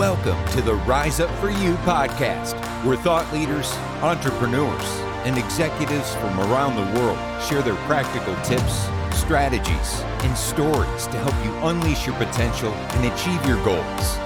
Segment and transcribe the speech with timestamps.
[0.00, 4.86] Welcome to the Rise Up For You podcast, where thought leaders, entrepreneurs,
[5.26, 11.34] and executives from around the world share their practical tips, strategies, and stories to help
[11.44, 14.16] you unleash your potential and achieve your goals.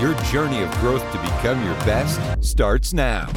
[0.00, 3.30] Your journey of growth to become your best starts now.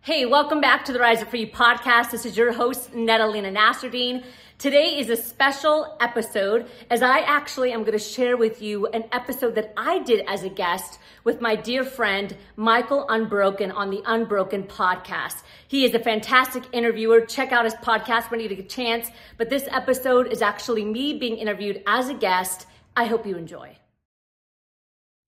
[0.00, 2.12] Hey, welcome back to the Rise Up For You podcast.
[2.12, 4.24] This is your host, Nadalena Nasruddin.
[4.58, 9.04] Today is a special episode as I actually am going to share with you an
[9.12, 14.00] episode that I did as a guest with my dear friend Michael Unbroken on the
[14.06, 15.42] Unbroken podcast.
[15.68, 17.20] He is a fantastic interviewer.
[17.20, 19.10] Check out his podcast when you get a chance.
[19.36, 22.66] But this episode is actually me being interviewed as a guest.
[22.96, 23.76] I hope you enjoy.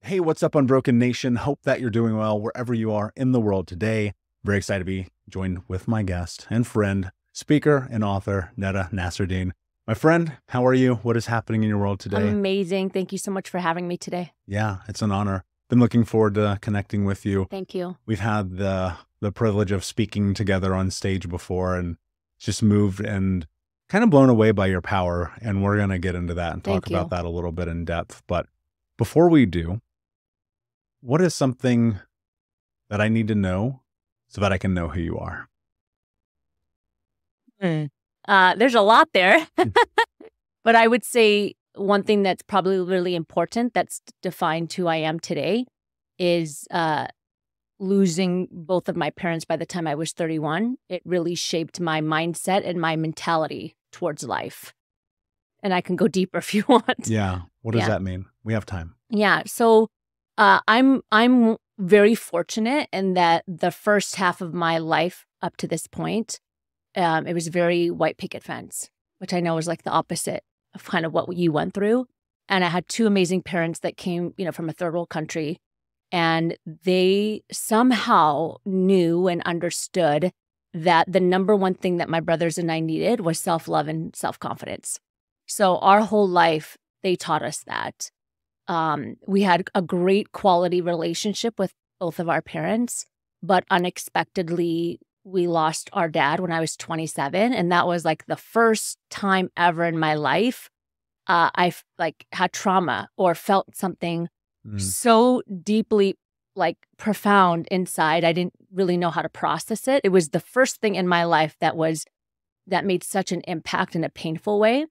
[0.00, 1.36] Hey, what's up, Unbroken Nation?
[1.36, 4.14] Hope that you're doing well wherever you are in the world today.
[4.42, 9.52] Very excited to be joined with my guest and friend, speaker and author, Nada Nasruddin.
[9.86, 10.96] My friend, how are you?
[10.96, 12.28] What is happening in your world today?
[12.28, 12.90] Amazing.
[12.90, 14.32] Thank you so much for having me today.
[14.46, 15.44] Yeah, it's an honor.
[15.70, 17.46] Been looking forward to connecting with you.
[17.50, 17.96] Thank you.
[18.04, 21.96] We've had the the privilege of speaking together on stage before and
[22.38, 23.46] just moved and
[23.88, 25.32] kind of blown away by your power.
[25.40, 26.96] And we're going to get into that and talk Thank you.
[26.96, 28.22] about that a little bit in depth.
[28.28, 28.46] But
[28.96, 29.80] before we do,
[31.00, 31.98] what is something
[32.90, 33.80] that I need to know
[34.28, 35.47] so that I can know who you are?
[37.62, 39.46] Uh, there's a lot there.
[40.64, 45.20] but I would say one thing that's probably really important that's defined who I am
[45.20, 45.64] today
[46.18, 47.06] is uh,
[47.78, 50.76] losing both of my parents by the time I was 31.
[50.88, 54.74] It really shaped my mindset and my mentality towards life.
[55.62, 57.06] And I can go deeper if you want.
[57.06, 57.42] Yeah.
[57.62, 57.88] What does Yeah.
[57.88, 58.26] that mean?
[58.44, 58.94] We have time.
[59.10, 59.42] Yeah.
[59.46, 59.88] So
[60.36, 65.66] uh, I'm I'm very fortunate in that the first half of my life up to
[65.68, 66.40] this point,
[66.98, 70.42] um, it was very white picket fence, which I know is like the opposite
[70.74, 72.06] of kind of what you went through.
[72.48, 75.58] And I had two amazing parents that came, you know, from a third world country,
[76.10, 80.32] and they somehow knew and understood
[80.74, 84.14] that the number one thing that my brothers and I needed was self love and
[84.16, 84.98] self confidence.
[85.46, 88.10] So our whole life, they taught us that.
[88.66, 93.06] Um, we had a great quality relationship with both of our parents,
[93.42, 98.36] but unexpectedly, we lost our dad when I was 27, and that was like the
[98.36, 100.68] first time ever in my life
[101.26, 104.28] uh, I've like had trauma or felt something
[104.66, 104.80] Mm.
[104.80, 106.16] so deeply
[106.56, 108.24] like profound inside.
[108.24, 110.00] I didn't really know how to process it.
[110.02, 112.04] It was the first thing in my life that was
[112.66, 114.86] that made such an impact in a painful way.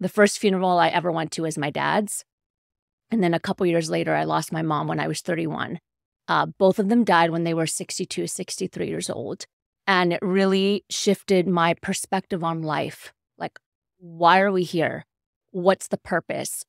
[0.00, 2.24] The first funeral I ever went to was my dad's.
[3.10, 5.80] And then a couple years later, I lost my mom when I was 31.
[6.28, 9.46] Uh, both of them died when they were 62, 63 years old.
[9.88, 13.14] And it really shifted my perspective on life.
[13.38, 13.58] Like,
[13.98, 15.06] why are we here?
[15.50, 16.62] What's the purpose?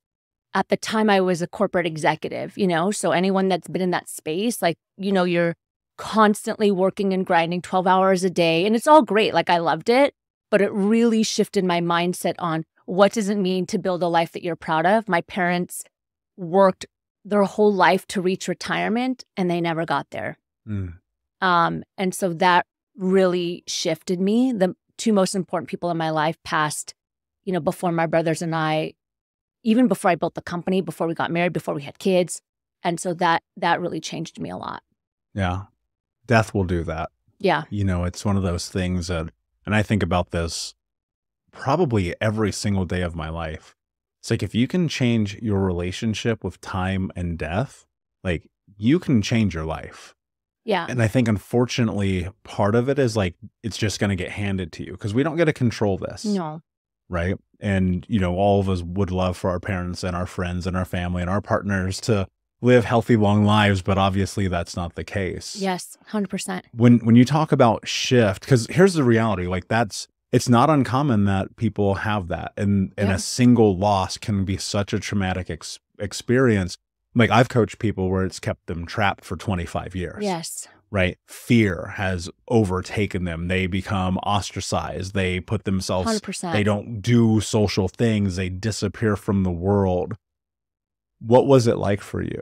[0.54, 2.92] At the time, I was a corporate executive, you know?
[2.92, 5.56] So, anyone that's been in that space, like, you know, you're
[5.98, 8.66] constantly working and grinding 12 hours a day.
[8.66, 9.34] And it's all great.
[9.34, 10.16] Like, I loved it.
[10.50, 14.32] But it really shifted my mindset on what does it mean to build a life
[14.32, 15.08] that you're proud of?
[15.10, 15.84] My parents
[16.38, 16.88] worked
[17.26, 20.40] their whole life to reach retirement and they never got there.
[20.68, 20.96] Mm.
[21.42, 22.66] Um, and so that
[23.00, 24.52] really shifted me.
[24.52, 26.94] The two most important people in my life passed,
[27.46, 28.94] you know, before my brothers and I,
[29.64, 32.42] even before I built the company, before we got married, before we had kids.
[32.84, 34.84] And so that that really changed me a lot.
[35.34, 35.64] Yeah.
[36.28, 37.10] Death will do that.
[37.40, 37.64] Yeah.
[37.70, 39.30] You know, it's one of those things that,
[39.66, 40.76] and I think about this
[41.52, 43.76] probably every single day of my life.
[44.20, 47.86] It's like if you can change your relationship with time and death,
[48.24, 50.16] like you can change your life.
[50.66, 50.86] Yeah.
[50.90, 54.72] And I think unfortunately, part of it is like it's just going to get handed
[54.74, 56.26] to you because we don't get to control this.
[56.26, 56.62] No.
[57.10, 57.36] Right.
[57.60, 60.78] And, you know, all of us would love for our parents and our friends and
[60.78, 62.28] our family and our partners to
[62.62, 65.98] live healthy, long lives, but obviously that's not the case Yes.
[66.12, 66.62] 100%.
[66.74, 71.26] when when you talk about shift because here's the reality like that's it's not uncommon
[71.26, 73.16] that people have that and and Yeah.
[73.16, 76.78] a single loss can be such a traumatic ex- experience
[77.16, 80.24] like i've coached people where it's kept them trapped for 25 years.
[80.24, 80.68] Yes.
[80.92, 81.18] right?
[81.28, 83.48] Fear has overtaken them.
[83.48, 85.14] They become ostracized.
[85.14, 86.52] They put themselves 100%.
[86.52, 88.36] they don't do social things.
[88.38, 90.16] They disappear from the world.
[91.20, 92.42] What was it like for you?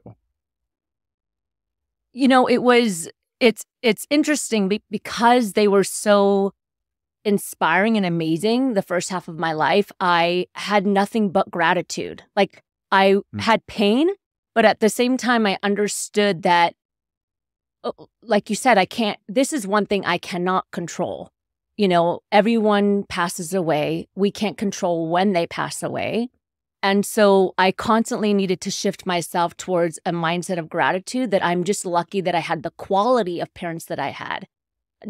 [2.14, 3.10] You know it was
[3.40, 6.54] it's it's interesting because they were so
[7.24, 12.24] inspiring and amazing the first half of my life i had nothing but gratitude.
[12.36, 13.42] Like i Mm.
[13.42, 14.10] had pain
[14.58, 16.74] but at the same time i understood that
[17.84, 17.92] uh,
[18.24, 21.30] like you said i can't this is one thing i cannot control
[21.78, 26.30] you know everyone passes away we can't control when they pass away
[26.84, 31.64] And so I constantly needed to shift myself towards a mindset of gratitude that I'm
[31.64, 34.48] just lucky that I had the quality of parents that I had.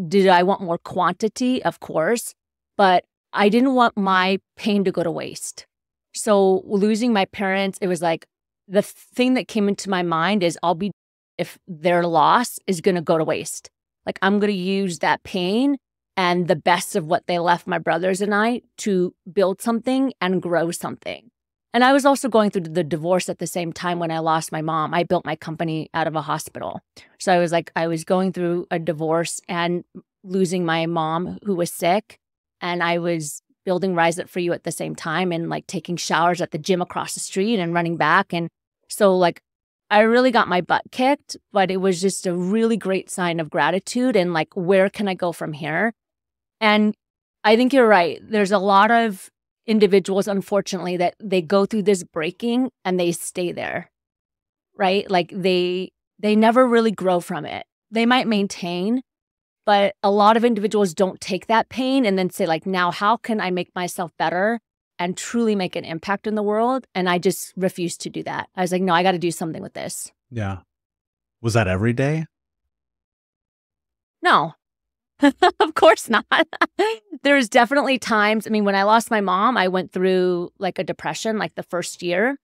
[0.07, 1.63] Did I want more quantity?
[1.63, 2.33] Of course.
[2.77, 3.03] But
[3.33, 5.67] I didn't want my pain to go to waste.
[6.13, 8.25] So losing my parents, it was like
[8.67, 10.91] the thing that came into my mind is I'll be,
[11.37, 13.69] if their loss is going to go to waste.
[14.05, 15.77] Like I'm going to use that pain
[16.15, 20.41] and the best of what they left my brothers and I to build something and
[20.41, 21.29] grow something.
[21.73, 24.51] And I was also going through the divorce at the same time when I lost
[24.51, 24.93] my mom.
[24.93, 26.81] I built my company out of a hospital.
[27.19, 29.83] So I was like, I was going through a divorce and
[30.23, 32.17] losing my mom who was sick.
[32.61, 35.97] And I was building Rise Up For You at the same time and like taking
[35.97, 38.33] showers at the gym across the street and running back.
[38.33, 38.49] And
[38.89, 39.41] so, like,
[39.89, 43.49] I really got my butt kicked, but it was just a really great sign of
[43.49, 45.93] gratitude and like, where can I go from here?
[46.59, 46.93] And
[47.43, 48.19] I think you're right.
[48.21, 49.29] There's a lot of
[49.65, 53.89] individuals, unfortunately, that they go through this breaking and they stay there,
[54.75, 55.09] right?
[55.09, 57.65] Like they they never really grow from it.
[57.91, 59.03] They might maintain,
[59.65, 63.15] but a lot of individuals don't take that pain and then say like, now how
[63.15, 64.59] can I make myself better
[64.99, 66.87] and truly make an impact in the world?
[66.95, 68.49] And I just refused to do that.
[68.55, 70.11] I was like, no, I got to do something with this.
[70.29, 70.59] Yeah.
[71.41, 72.25] Was that every day?
[74.21, 74.55] No,
[75.59, 76.25] of course not.
[77.23, 78.47] There's definitely times.
[78.47, 81.63] I mean, when I lost my mom, I went through like a depression, like the
[81.63, 82.37] first year.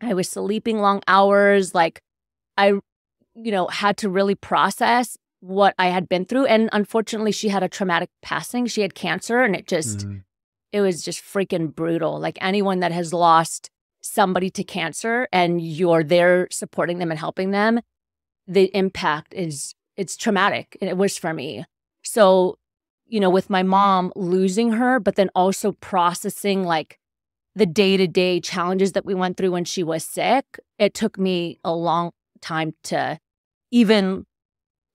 [0.00, 1.74] I was sleeping long hours.
[1.74, 2.00] Like,
[2.56, 2.74] I,
[3.34, 6.46] you know, had to really process what I had been through.
[6.46, 8.66] And unfortunately, she had a traumatic passing.
[8.66, 10.18] She had cancer, and it just, mm-hmm.
[10.72, 12.18] It was just freaking brutal.
[12.18, 13.70] Like, anyone that has lost
[14.00, 17.80] somebody to cancer and you're there supporting them and helping them,
[18.46, 20.76] the impact is, it's traumatic.
[20.80, 21.64] And it was for me.
[22.02, 22.58] So,
[23.06, 26.98] you know, with my mom losing her, but then also processing like
[27.54, 31.18] the day to day challenges that we went through when she was sick, it took
[31.18, 33.18] me a long time to
[33.70, 34.24] even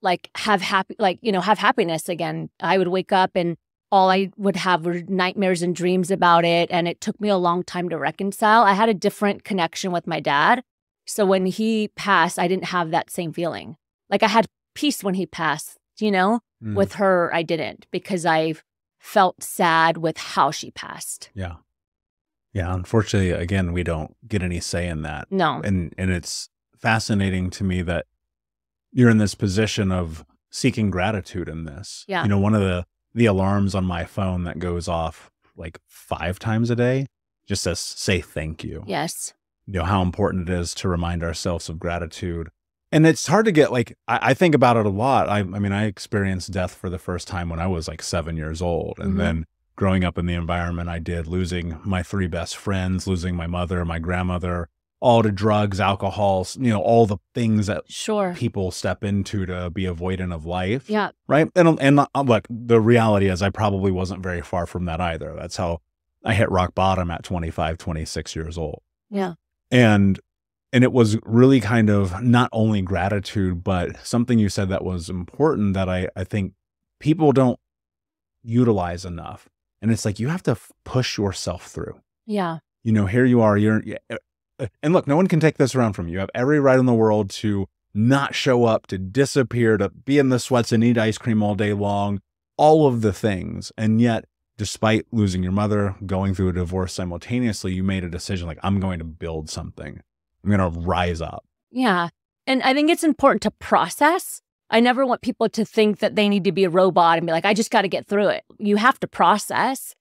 [0.00, 2.50] like have happy, like, you know, have happiness again.
[2.60, 3.56] I would wake up and
[3.94, 6.68] all I would have were nightmares and dreams about it.
[6.72, 8.64] And it took me a long time to reconcile.
[8.64, 10.64] I had a different connection with my dad.
[11.06, 13.76] So when he passed, I didn't have that same feeling.
[14.10, 16.40] Like I had peace when he passed, you know?
[16.60, 16.74] Mm.
[16.74, 18.54] With her, I didn't because I
[18.98, 21.30] felt sad with how she passed.
[21.32, 21.56] Yeah.
[22.52, 22.74] Yeah.
[22.74, 25.30] Unfortunately, again, we don't get any say in that.
[25.30, 25.60] No.
[25.62, 28.06] And and it's fascinating to me that
[28.90, 32.04] you're in this position of seeking gratitude in this.
[32.08, 32.24] Yeah.
[32.24, 36.38] You know, one of the the alarms on my phone that goes off like five
[36.38, 37.06] times a day
[37.46, 38.82] just says say thank you.
[38.86, 39.34] Yes.
[39.66, 42.50] You know how important it is to remind ourselves of gratitude
[42.94, 45.28] and it's hard to get like I, I, think about it a lot.
[45.28, 48.36] I, I mean, I experienced death for the first time when I was like seven
[48.36, 49.18] years old, and mm-hmm.
[49.18, 53.48] then growing up in the environment I did, losing my three best friends, losing my
[53.48, 54.68] mother, my grandmother,
[55.04, 59.68] all to drugs, alcohol, you know, all the things that sure people step into to
[59.68, 60.88] be avoidant of life.
[60.88, 61.10] Yeah.
[61.28, 61.46] Right.
[61.54, 65.34] And and uh, look, the reality is I probably wasn't very far from that either.
[65.38, 65.82] That's how
[66.24, 68.80] I hit rock bottom at 25, 26 years old.
[69.10, 69.34] Yeah.
[69.70, 70.18] And
[70.72, 75.10] and it was really kind of not only gratitude, but something you said that was
[75.10, 76.54] important that I, I think
[76.98, 77.60] people don't
[78.42, 79.50] utilize enough.
[79.82, 80.56] And it's like you have to
[80.86, 82.00] push yourself through.
[82.24, 82.60] Yeah.
[82.82, 83.58] You know, here you are.
[83.58, 83.82] You're,
[84.82, 86.14] and look, no one can take this around from you.
[86.14, 90.18] You have every right in the world to not show up, to disappear, to be
[90.18, 92.20] in the sweats and eat ice cream all day long,
[92.56, 93.72] all of the things.
[93.78, 94.24] And yet,
[94.56, 98.80] despite losing your mother, going through a divorce simultaneously, you made a decision like, I'm
[98.80, 100.00] going to build something.
[100.42, 101.44] I'm going to rise up.
[101.70, 102.08] Yeah.
[102.46, 104.42] And I think it's important to process.
[104.70, 107.32] I never want people to think that they need to be a robot and be
[107.32, 108.44] like, I just got to get through it.
[108.58, 109.94] You have to process,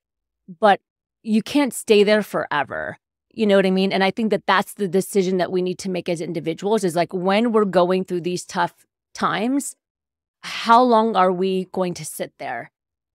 [0.60, 0.80] but
[1.22, 2.98] you can't stay there forever.
[3.34, 3.92] You know what I mean?
[3.92, 6.96] And I think that that's the decision that we need to make as individuals is
[6.96, 9.76] like when we're going through these tough times,
[10.44, 12.72] how long are we going to sit there?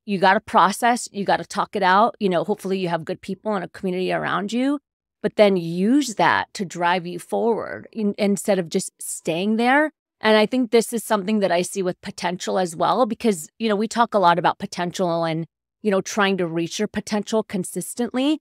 [0.07, 2.17] You got to process, you got to talk it out.
[2.19, 4.81] You know, hopefully you have good people and a community around you
[5.23, 9.91] but then use that to drive you forward in, instead of just staying there.
[10.21, 13.69] And I think this is something that I see with potential as well, because, you
[13.69, 15.47] know, we talk a lot about potential and,
[15.83, 18.41] you know, trying to reach your potential consistently.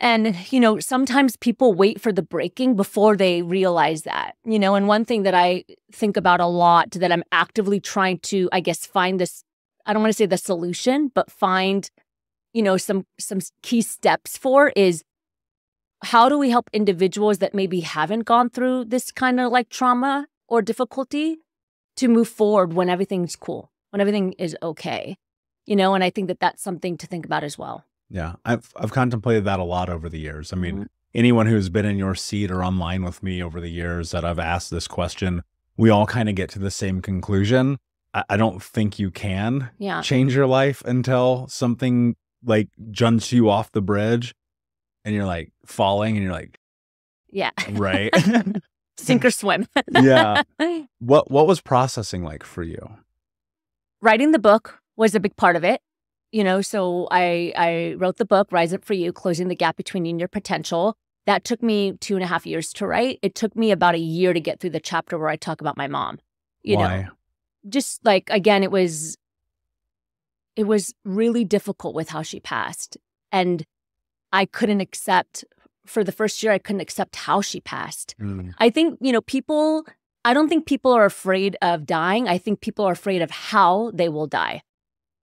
[0.00, 4.76] And, you know, sometimes people wait for the breaking before they realize that, you know,
[4.76, 8.60] and one thing that I think about a lot that I'm actively trying to, I
[8.60, 9.42] guess, find this,
[9.86, 11.90] I don't want to say the solution, but find,
[12.52, 15.02] you know, some, some key steps for is
[16.04, 20.28] how do we help individuals that maybe haven't gone through this kind of like trauma
[20.46, 21.38] or difficulty
[21.96, 25.16] to move forward when everything's cool, when everything is okay?
[25.66, 27.84] You know, and I think that that's something to think about as well.
[28.10, 30.52] Yeah, I've I've contemplated that a lot over the years.
[30.52, 30.84] I mean, mm-hmm.
[31.14, 34.38] anyone who's been in your seat or online with me over the years that I've
[34.38, 35.42] asked this question,
[35.76, 37.78] we all kind of get to the same conclusion.
[38.14, 40.00] I, I don't think you can Yeah.
[40.00, 44.34] change your life until something like jumps you off the bridge
[45.04, 46.58] and you're like falling and you're like,
[47.30, 47.50] Yeah.
[47.72, 48.12] right.
[48.96, 49.66] Sink or swim.
[49.92, 50.42] yeah.
[50.98, 52.88] What what was processing like for you?
[54.00, 55.80] Writing the book was a big part of it.
[56.32, 59.76] You know, so I I wrote the book, Rise Up for You, Closing the Gap
[59.76, 60.96] Between You and Your Potential.
[61.26, 63.18] That took me two and a half years to write.
[63.22, 65.76] It took me about a year to get through the chapter where I talk about
[65.76, 66.18] my mom.
[66.62, 67.08] You know, Why?
[67.68, 69.16] just like again it was
[70.56, 72.96] it was really difficult with how she passed
[73.32, 73.64] and
[74.32, 75.44] i couldn't accept
[75.86, 79.20] for the first year i couldn't accept how she passed Mm, i think you know
[79.20, 79.84] people
[80.24, 83.90] i don't think people are afraid of dying i think people are afraid of how
[83.92, 84.62] they will die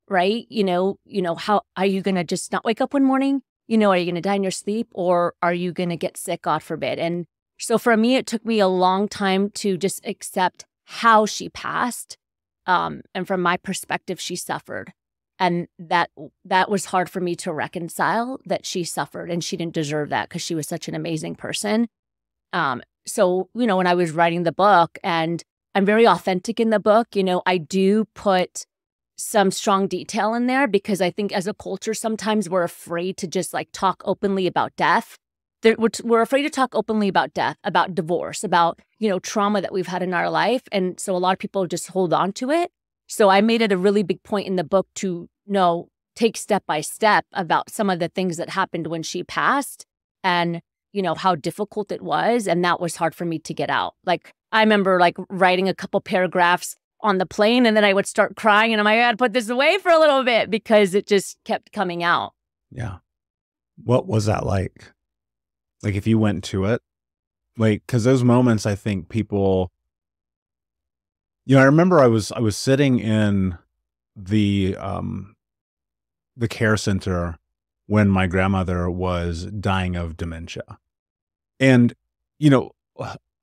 [0.10, 0.46] right?
[0.50, 3.42] You know you know how are you going to just not wake up one morning?
[3.68, 5.98] You know are you going to die in your sleep or are you going to
[5.98, 7.00] get sick god forbid?
[7.00, 7.26] And
[7.58, 12.18] so for me it took me a long time to just accept how she passed
[12.68, 14.94] um, and from my perspective she suffered.
[15.38, 16.12] And that
[16.46, 20.30] that was hard for me to reconcile that she suffered and she didn't deserve that
[20.30, 21.88] because she was such an amazing person.
[22.54, 25.44] Um, so you know when i was writing the book and
[25.74, 28.66] i'm very authentic in the book you know i do put
[29.16, 33.28] some strong detail in there because i think as a culture sometimes we're afraid to
[33.28, 35.18] just like talk openly about death.
[36.04, 39.88] We're, afraid to talk openly about death about divorce about you know trauma that we've
[39.88, 42.72] had in our life and so a lot of people just hold on to it.
[43.08, 46.64] So i made it a really big point in the book to know take step
[46.68, 49.86] by step about some of the things that happened when she passed
[50.24, 50.62] and
[50.94, 53.96] you know how difficult it was and that was hard for me to get out.
[54.06, 56.76] Like i remember like writing a couple paragraphs
[57.06, 59.34] on the plane and then i would start crying and i'm like i gotta put
[59.34, 62.34] this away for a little bit because it just kept coming out
[62.76, 62.98] yeah.
[63.84, 64.92] What was that like?
[65.82, 66.82] Like if you went to it,
[67.58, 69.72] like because those moments, I think people.
[71.46, 73.58] You know, I remember I was I was sitting in
[74.16, 75.36] the um
[76.36, 77.38] the care center
[77.88, 80.80] when my grandmother was dying of dementia,
[81.60, 81.94] and
[82.40, 82.72] you know,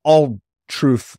[0.02, 1.16] all truth.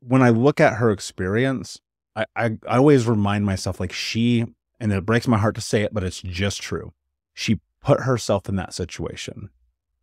[0.00, 1.78] When I look at her experience,
[2.16, 4.44] I, I I always remind myself like she,
[4.78, 6.92] and it breaks my heart to say it, but it's just true.
[7.34, 9.50] She put herself in that situation.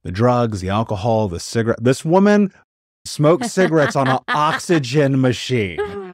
[0.03, 1.83] The drugs, the alcohol, the cigarette.
[1.83, 2.53] This woman
[3.05, 6.13] smoked cigarettes on an oxygen machine,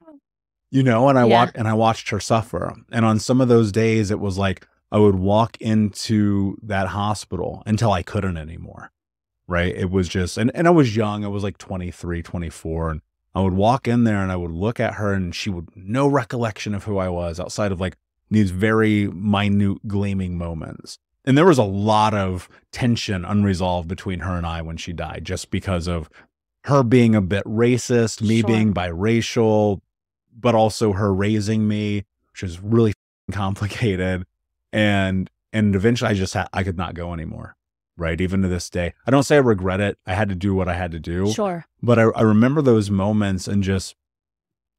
[0.71, 1.33] you know, and I Yeah.
[1.33, 2.73] watched and I watched her suffer.
[2.91, 7.63] And on some of those days, it was like I would walk into that hospital
[7.65, 8.91] until I couldn't anymore.
[9.47, 9.75] Right.
[9.75, 11.25] It was just, and, and I was young.
[11.25, 12.89] I was like 23, 24.
[12.91, 13.01] And
[13.35, 16.07] I would walk in there and I would look at her and she would no
[16.07, 17.97] recollection of who I was outside of like
[18.29, 20.97] these very minute gleaming moments.
[21.25, 25.21] And there was a lot of tension unresolved between her and I when she died,
[25.23, 26.09] just because of
[26.65, 28.47] her being a bit racist, me Sure.
[28.47, 29.79] being biracial,
[30.37, 32.93] but also her raising me, which is really
[33.31, 34.25] complicated.
[34.71, 37.55] And and eventually I just had I could not go anymore.
[37.95, 38.19] Right.
[38.19, 38.93] Even to this day.
[39.05, 39.97] I don't say I regret it.
[40.05, 41.31] I had to do what I had to do.
[41.31, 43.95] sure But I, I remember those moments and just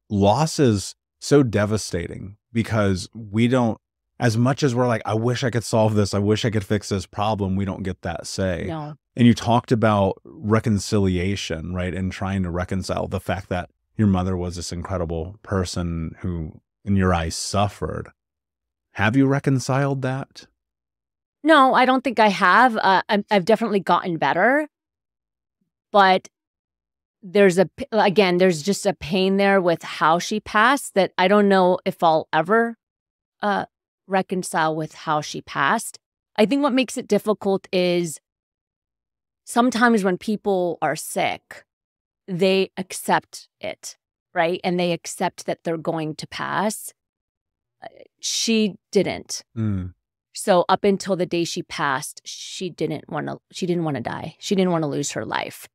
[0.09, 3.79] loss is so devastating because we don't,
[4.19, 6.63] as much as we're like, I wish I could solve this, I wish I could
[6.63, 8.65] fix this problem, we don't get that say.
[8.67, 11.93] no And you talked about reconciliation, right?
[11.93, 16.95] And trying to reconcile the fact that your mother was this incredible person who, in
[16.95, 18.09] your eyes, suffered.
[18.93, 20.47] Have you reconciled that?
[21.45, 22.75] No, I don't think I have.
[22.75, 24.67] Uh, I'm, I've definitely gotten better,
[25.91, 26.27] but
[27.21, 31.47] there's a again, there's just a pain there with how she passed that I don't
[31.47, 32.77] know if I'll ever
[33.43, 33.65] uh,
[34.07, 35.99] reconcile with how she passed.
[36.35, 38.19] I think what makes it difficult is
[39.45, 41.63] sometimes when people are sick,
[42.27, 43.97] they accept it,
[44.33, 44.59] right?
[44.63, 46.91] And they accept that they're going to pass.
[47.83, 47.87] Uh,
[48.19, 49.43] She didn't.
[49.55, 49.93] Mm,
[50.35, 54.03] So up until the day she passed, she didn't want to she didn't want to
[54.03, 54.35] die.
[54.39, 55.67] She didn't want to lose her life.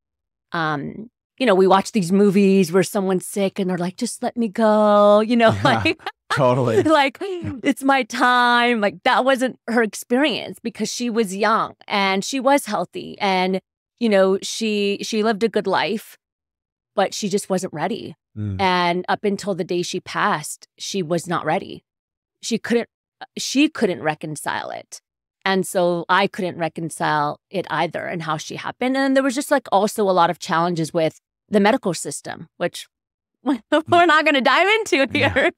[0.52, 4.36] Um, you know, we watch these movies where someone's sick and they're like, just let
[4.36, 5.62] me go, you know, Yeah.
[5.64, 6.00] like
[6.32, 6.82] totally.
[7.00, 8.80] like it's my time.
[8.80, 13.60] Like that wasn't her experience because she was young and she was healthy and
[13.98, 16.16] you know, she she lived a good life,
[16.94, 18.14] but she just wasn't ready.
[18.36, 21.82] Mm, And up until the day she passed, she was not ready.
[22.42, 22.88] She couldn't
[23.38, 25.00] she couldn't reconcile it.
[25.44, 28.96] And so I couldn't reconcile it either and how she happened.
[28.96, 32.86] And there was just like also a lot of challenges with the medical system, which
[33.42, 33.58] we're
[34.06, 35.32] not going to dive into Yeah.
[35.32, 35.50] here.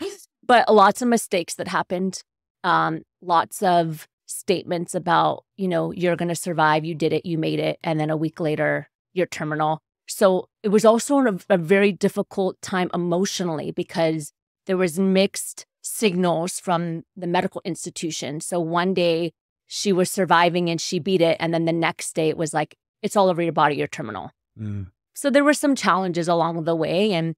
[0.45, 2.23] But lots of mistakes that happened,
[2.65, 7.39] um, lots of statements about, you know, you're going to survive, you did it, you
[7.39, 7.79] made it.
[7.85, 9.81] And then a week later, you're terminal.
[10.09, 14.33] So it was also a, a very difficult time emotionally because
[14.67, 18.41] there was mixed signals from the medical institution.
[18.41, 19.33] So one day
[19.67, 21.37] she was surviving and she beat it.
[21.41, 24.31] And then the next day it was like, it's all over your body, you're terminal.
[24.59, 24.87] Mm.
[25.15, 27.13] So there were some challenges along the way.
[27.13, 27.35] And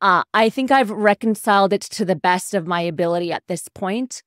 [0.00, 4.22] uh, I think I've reconciled it to the best of my ability at this point.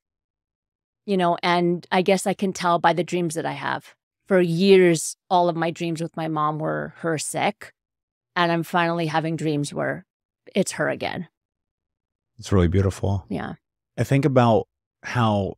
[1.05, 3.93] You know, and I guess I can tell by the dreams that I have.
[4.27, 7.73] For years, all of my dreams with my mom were her sick.
[8.35, 10.03] And I'm finally having dreams where
[10.55, 11.27] it's her again.
[12.37, 13.25] It's really beautiful.
[13.29, 13.53] Yeah.
[13.97, 14.67] I think about
[15.03, 15.55] how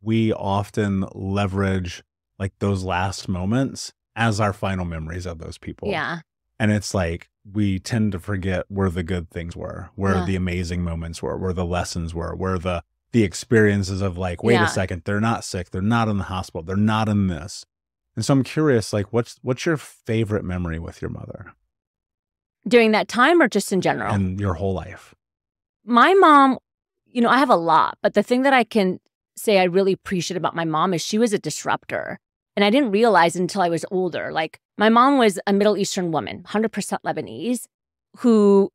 [0.00, 2.02] we often leverage
[2.38, 5.88] like those last moments as our final memories of those people.
[5.88, 6.20] Yeah.
[6.58, 10.24] And it's like we tend to forget where the good things were, where yeah.
[10.24, 12.82] the amazing moments were, where the lessons were, where the
[13.12, 14.66] the experiences of like, wait yeah.
[14.66, 17.64] a second, they're not sick, they're not in the hospital, they're not in this.
[18.16, 21.52] And so I'm curious, like, what's what's your favorite memory with your mother?
[22.66, 24.12] During that time or just in general?
[24.12, 25.14] And your whole life.
[25.84, 26.58] My mom,
[27.06, 29.00] you know, I have a lot, but the thing that I can
[29.36, 32.18] say I really appreciate about my mom is she was a disruptor.
[32.56, 34.32] And I didn't realize until I was older.
[34.32, 37.66] Like, my mom was a Middle Eastern woman, 100% Lebanese,
[38.18, 38.70] who,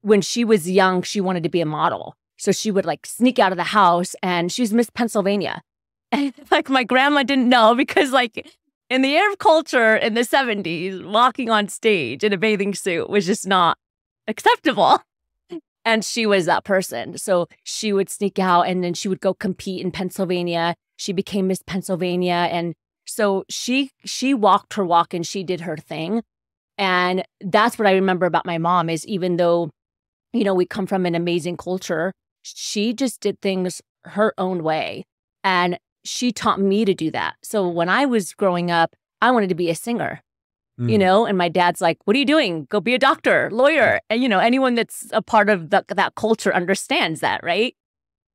[0.00, 2.16] when she was young, she wanted to be a model.
[2.36, 5.62] So she would like sneak out of the house and she was Miss Pennsylvania.
[6.12, 8.48] And like my grandma didn't know because, like,
[8.88, 13.26] in the Arab culture in the 70s, walking on stage in a bathing suit was
[13.26, 13.78] just not
[14.28, 15.00] acceptable.
[15.84, 17.18] And she was that person.
[17.18, 20.74] So she would sneak out and then she would go compete in Pennsylvania.
[20.96, 22.48] She became Miss Pennsylvania.
[22.50, 22.74] And
[23.06, 26.22] so she she walked her walk and she did her thing.
[26.78, 29.70] And that's what I remember about my mom is even though,
[30.32, 32.12] you know, we come from an amazing culture,
[32.42, 35.04] she just did things her own way.
[35.44, 37.34] And she taught me to do that.
[37.42, 40.22] So when I was growing up, I wanted to be a singer.
[40.80, 40.90] Mm.
[40.90, 42.66] You know, and my dad's like, "What are you doing?
[42.68, 46.16] Go be a doctor, lawyer." And you know, anyone that's a part of the, that
[46.16, 47.76] culture understands that, right?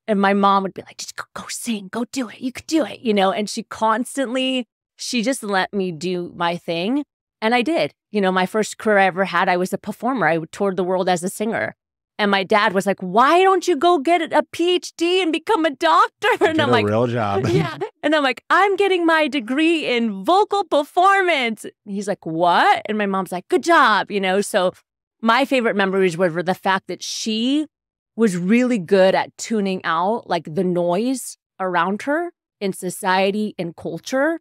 [0.10, 2.40] And my mom would be like, just go, go sing, go do it.
[2.40, 3.32] You could do it, you know?
[3.32, 7.04] And she constantly, she just let me do my thing.
[7.44, 7.94] And I did.
[8.10, 10.28] You know, my first career I ever had, I was a performer.
[10.28, 11.76] I toured the world as a singer.
[12.20, 15.72] And my dad was like, "Why don't you go get a PhD and become a
[15.72, 17.78] doctor?" And get I'm like, "Real job." yeah.
[18.04, 23.06] And I'm like, "I'm getting my degree in vocal performance." he's like, "What?" And my
[23.06, 24.42] mom's like, "Good job," you know.
[24.42, 24.74] So
[25.22, 27.68] my favorite memories were the fact that she
[28.16, 34.40] was really good at tuning out like the noise around her in society and culture.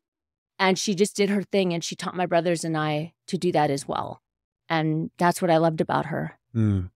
[0.59, 3.53] And she just did her thing and she taught my brothers and I to do
[3.53, 4.21] that as well.
[4.69, 6.38] And that's what I loved about her.
[6.55, 6.91] Mm.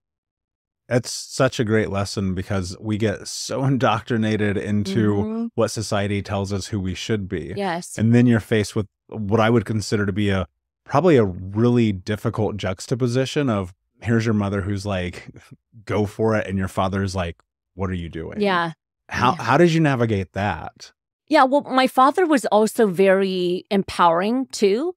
[0.89, 5.45] It's such a great lesson because we get so indoctrinated into mm-hmm.
[5.55, 7.53] what society tells us who we should be.
[7.55, 7.97] Yes.
[7.97, 10.47] And then you're faced with what I would consider to be a
[10.85, 15.29] probably a really difficult juxtaposition of here's your mother who's like,
[15.85, 16.47] go for it.
[16.47, 17.37] And your father's like,
[17.75, 18.41] what are you doing?
[18.41, 18.73] Yeah.
[19.09, 19.43] How, yeah.
[19.43, 20.91] how did you navigate that?
[21.27, 21.43] Yeah.
[21.45, 24.95] Well, my father was also very empowering too.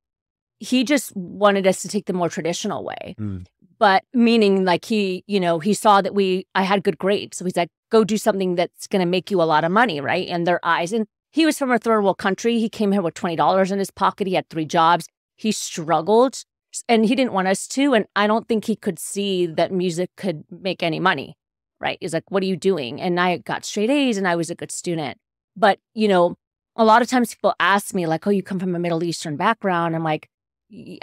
[0.58, 3.14] He just wanted us to take the more traditional way.
[3.20, 3.46] Mm.
[3.78, 7.36] But meaning like he, you know, he saw that we, I had good grades.
[7.36, 10.00] So he's like, go do something that's going to make you a lot of money,
[10.00, 10.26] right?
[10.26, 10.92] In their eyes.
[10.92, 12.58] And he was from a third world country.
[12.58, 14.26] He came here with $20 in his pocket.
[14.26, 15.06] He had three jobs.
[15.36, 16.42] He struggled
[16.88, 17.94] and he didn't want us to.
[17.94, 21.36] And I don't think he could see that music could make any money,
[21.80, 21.98] right?
[22.00, 23.00] He's like, what are you doing?
[23.00, 25.18] And I got straight A's and I was a good student.
[25.56, 26.36] But, you know,
[26.76, 29.36] a lot of times people ask me, like, oh, you come from a Middle Eastern
[29.36, 29.94] background.
[29.94, 30.28] I'm like,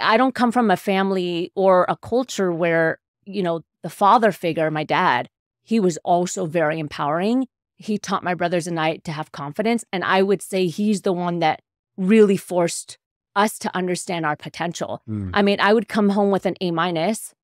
[0.00, 4.70] I don't come from a family or a culture where, you know, the father figure,
[4.70, 5.28] my dad,
[5.62, 7.46] he was also very empowering.
[7.76, 9.84] He taught my brothers and I to have confidence.
[9.92, 11.62] And I would say he's the one that
[11.96, 12.98] really forced
[13.34, 15.02] us to understand our potential.
[15.08, 15.30] Mm.
[15.34, 17.34] I mean, I would come home with an A minus.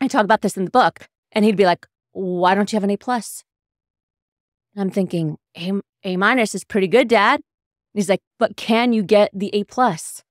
[0.00, 2.84] I talk about this in the book, and he'd be like, "Why don't you have
[2.84, 3.44] an A plus?"
[4.76, 7.36] I'm thinking, A A minus is pretty good, Dad.
[7.36, 10.24] And he's like, "But can you get the A plus?"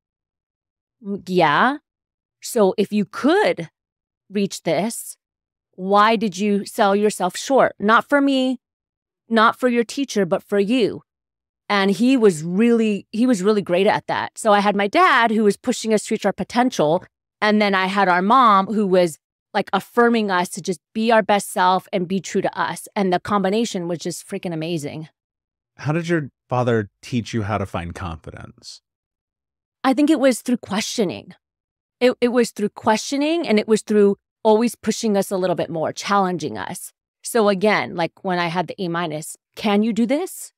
[1.26, 1.78] Yeah.
[2.42, 3.70] So if you could
[4.30, 5.18] reach this,
[5.76, 7.76] why did you sell yourself short?
[7.80, 8.60] Not for me,
[9.30, 11.04] not for your teacher, but for you
[11.70, 15.32] and he was really he was really great at that so i had my dad
[15.32, 17.04] who was pushing us to reach our potential
[17.42, 19.18] and then i had our mom who was
[19.54, 23.12] like affirming us to just be our best self and be true to us and
[23.12, 25.08] the combination was just freaking amazing
[25.78, 28.82] how did your father teach you how to find confidence
[29.84, 31.34] i think it was through questioning
[32.00, 35.69] it, it was through questioning and it was through always pushing us a little bit
[35.69, 36.91] more challenging us
[37.22, 40.54] so again like when i had the a minus can you do this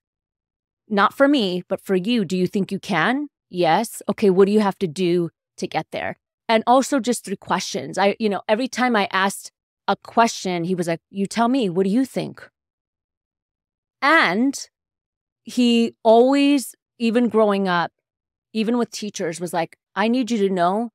[0.88, 3.28] not for me, but for you, do you think you can?
[3.50, 4.02] Yes.
[4.10, 6.18] Okay, what do you have to do to get there?
[6.48, 7.98] And also just through questions.
[7.98, 9.52] I, you know, every time I asked
[9.88, 12.48] a question, he was like, You tell me, what do you think?
[14.02, 14.56] And
[15.44, 17.92] he always, even growing up,
[18.56, 20.92] even with teachers, was like, I need you to know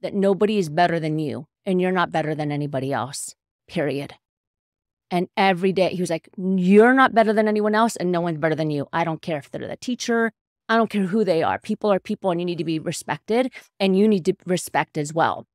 [0.00, 3.34] that nobody is better than you and you're not better than anybody else,
[3.66, 4.14] period.
[5.10, 8.38] And every day he was like, You're not better than anyone else, and no one's
[8.38, 8.86] better than you.
[8.92, 10.32] I don't care if they're the teacher.
[10.68, 11.58] I don't care who they are.
[11.58, 15.12] People are people, and you need to be respected, and you need to respect as
[15.12, 15.46] well.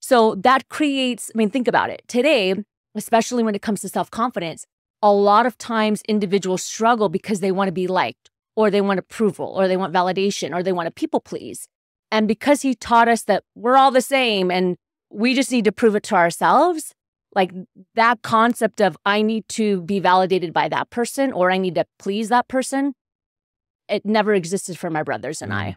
[0.00, 2.02] So that creates, I mean, think about it.
[2.08, 2.54] Today,
[2.94, 4.66] especially when it comes to self confidence,
[5.02, 8.98] a lot of times individuals struggle because they want to be liked, or they want
[8.98, 11.68] approval, or they want validation, or they want to people please.
[12.10, 14.76] And because he taught us that we're all the same and
[15.10, 16.94] we just need to prove it to ourselves,
[17.34, 17.52] like
[17.94, 21.84] that concept of I need to be validated by that person or I need to
[21.98, 22.94] please that person,
[23.88, 25.72] it never existed for my brothers and I.
[25.72, 25.76] Mm.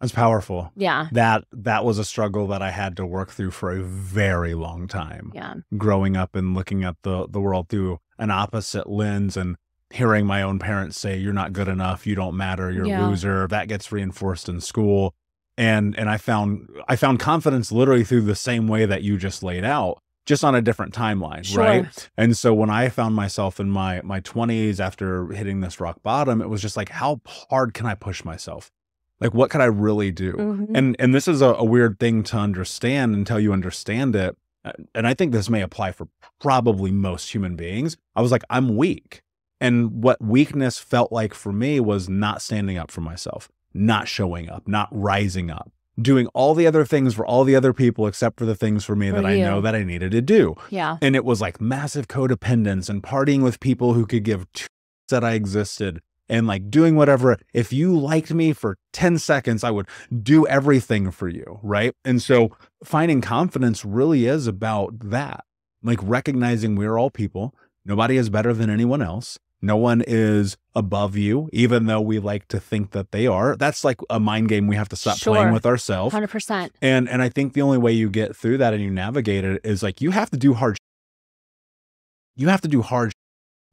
[0.00, 0.72] That's powerful.
[0.76, 1.08] Yeah.
[1.12, 4.88] That that was a struggle that I had to work through for a very long
[4.88, 5.32] time.
[5.34, 5.54] Yeah.
[5.76, 9.56] Growing up and looking at the the world through an opposite lens and
[9.94, 13.06] hearing my own parents say you're not good enough, you don't matter, you're Yeah.
[13.06, 13.46] a loser.
[13.48, 15.14] That gets reinforced in school.
[15.56, 19.42] And and I found I found confidence literally through the same way that you just
[19.42, 21.62] laid out, just on a different timeline, Sure.
[21.62, 22.10] right?
[22.16, 26.40] And so when I found myself in my my 20s after hitting this rock bottom,
[26.42, 28.72] it was just like how hard can I push myself?
[29.20, 30.32] Like what could I really do?
[30.32, 30.70] Mhm.
[30.74, 34.36] And and this is a, a weird thing to understand until you understand it.
[34.94, 36.08] And I think this may apply for
[36.40, 37.96] probably most human beings.
[38.16, 39.20] I was like, I'm weak.
[39.60, 44.48] And what weakness felt like for me was not standing up for myself, not showing
[44.48, 48.38] up, not rising up, doing all the other things for all the other people except
[48.38, 50.56] for the things for me For that I know that I needed to do.
[50.70, 50.98] Yeah.
[51.00, 54.66] And it was like massive codependence and partying with people who could give two
[55.08, 57.38] that I existed and like doing whatever.
[57.52, 59.86] If you liked me for 10 seconds, I would
[60.22, 61.60] do everything for you.
[61.62, 61.94] Right.
[62.04, 65.44] And so finding confidence really is about that,
[65.82, 67.54] like recognizing we're all people.
[67.84, 69.38] Nobody is better than anyone else.
[69.60, 73.56] No one is above you, even though we like to think that they are.
[73.56, 75.34] That's like a mind game we have to stop Sure.
[75.34, 76.14] playing with ourselves.
[76.14, 76.70] 100%.
[76.82, 79.60] And and I think the only way you get through that and you navigate it
[79.64, 80.76] is like you have to do hard.
[82.36, 83.12] You have to do hard,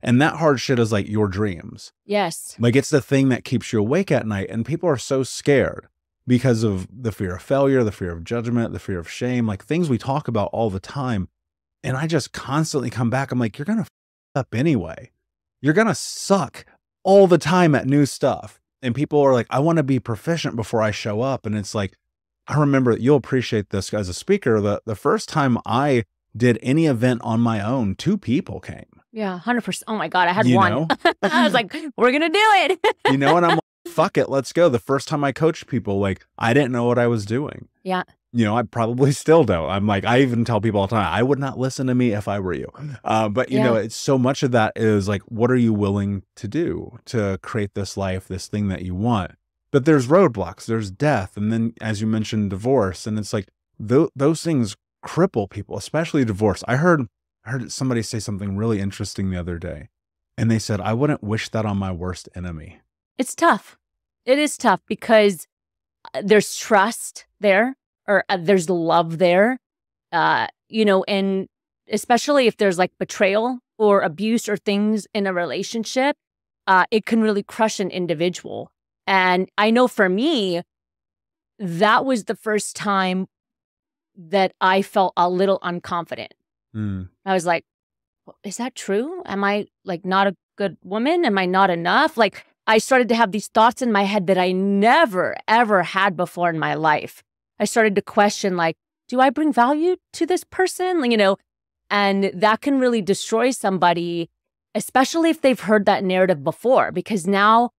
[0.02, 1.92] and that hard shit is like your dreams.
[2.06, 2.56] Yes.
[2.60, 4.50] Like it's the thing that keeps you awake at night.
[4.50, 5.88] And people are so scared
[6.28, 9.64] because of the fear of failure, the fear of judgment, the fear of shame, like
[9.66, 11.28] things we talk about all the time.
[11.84, 13.32] And I just constantly come back.
[13.32, 13.88] I'm like, you're gonna
[14.36, 15.12] up anyway.
[15.62, 16.66] You're gonna suck
[17.04, 18.60] all the time at new stuff.
[18.84, 21.46] And people are like, I want to be proficient before I show up.
[21.46, 21.94] And it's like,
[22.48, 24.60] I remember you'll appreciate this as a speaker.
[24.60, 28.86] The the first time I did any event on my own, two people came.
[29.12, 29.40] Yeah.
[29.44, 29.84] 100%.
[29.88, 30.28] Oh my God.
[30.30, 30.88] I had You one.
[31.22, 32.80] I was like, we're going to do it.
[33.12, 33.52] you know, and I'm
[33.86, 34.70] like, fuck it, let's go.
[34.70, 37.68] The first time I coached people, like I didn't know what I was doing.
[37.84, 38.04] Yeah.
[38.34, 39.70] You know, I probably still don't.
[39.70, 42.12] I'm like, I even tell people all the time, I would not listen to me
[42.12, 42.72] if I were you.
[43.04, 46.24] Uh, but you know, it's so much of that is like, what are you willing
[46.38, 49.32] to do to create this life, this thing that you want?
[49.72, 53.48] But there's roadblocks, there's death, and then as you mentioned, divorce, and it's like
[53.86, 56.64] th- those things cripple people, especially divorce.
[56.68, 57.08] I heard
[57.46, 59.90] I heard somebody say something really interesting the other day,
[60.38, 62.82] and they said, I wouldn't wish that on my worst enemy.
[63.18, 63.78] It's tough.
[64.26, 65.48] It is tough because
[66.14, 67.76] uh, there's trust there
[68.12, 69.58] or uh, there's love there.
[70.12, 71.48] Uh, you know, and
[71.90, 76.16] especially if there's like betrayal or abuse or things in a relationship,
[76.68, 78.72] uh, it can really crush an individual.
[79.08, 80.62] And I know for me,
[81.58, 83.28] that was the first time
[84.16, 86.34] that I felt a little unconfident.
[86.76, 87.64] Mm, I was like,
[88.44, 89.24] is that true?
[89.26, 91.26] Am I like not a good woman?
[91.26, 92.18] Am I not enough?
[92.18, 96.16] Like, I started to have these thoughts in my head that I never, ever had
[96.16, 97.24] before in my life.
[97.62, 98.76] I started to question, like,
[99.08, 101.10] do I bring value to this person?
[101.10, 101.38] You know,
[101.90, 104.30] and that can really destroy somebody,
[104.74, 107.70] especially if they've heard that narrative before, because now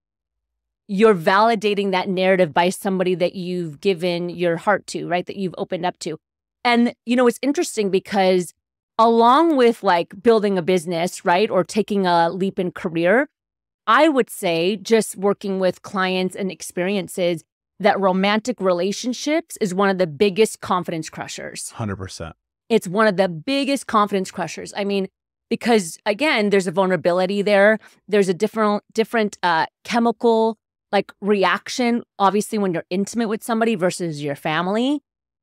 [0.87, 5.25] you're validating that narrative by somebody that you've given your heart to, right?
[5.25, 6.17] That you've opened up to.
[6.63, 8.53] And, you know, it's interesting because
[8.97, 11.49] along with like building a business, right?
[11.49, 13.27] Or taking a leap in career,
[13.87, 17.43] I would say just working with clients and experiences
[17.83, 21.71] that romantic relationships is one of the biggest confidence crushers.
[21.75, 22.33] 100%.
[22.69, 24.73] It's one of the biggest confidence crushers.
[24.75, 25.07] I mean,
[25.49, 27.77] because again, there's a vulnerability there.
[28.07, 30.57] There's a different different uh chemical
[30.91, 35.01] like reaction obviously when you're intimate with somebody versus your family.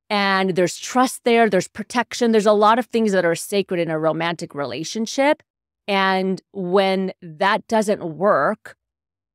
[0.08, 3.90] And there's trust there, there's protection, there's a lot of things that are sacred in
[3.90, 5.42] a romantic relationship.
[5.86, 8.76] And when that doesn't work,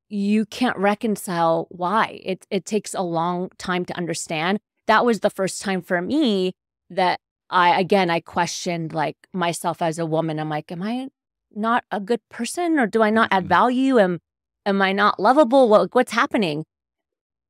[0.10, 2.20] you can't reconcile why.
[2.24, 4.60] It it takes a long time to understand.
[4.88, 6.54] That was the first time for me
[6.90, 10.40] that I again I questioned like myself as a woman.
[10.40, 11.08] I'm like, am I
[11.54, 13.50] not a good person or do I not add Mhm.
[13.50, 14.00] value?
[14.00, 14.20] Am
[14.66, 15.70] am I not lovable?
[15.70, 16.66] What, what's happening?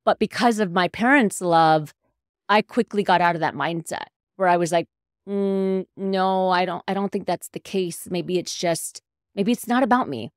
[0.04, 1.92] But because of my parents' love,
[2.48, 4.04] I quickly got out of that mindset
[4.36, 4.86] where I was like,
[5.28, 8.08] mm, no, I don't I don't think that's the case.
[8.10, 9.02] Maybe it's just
[9.34, 10.30] maybe it's not about me.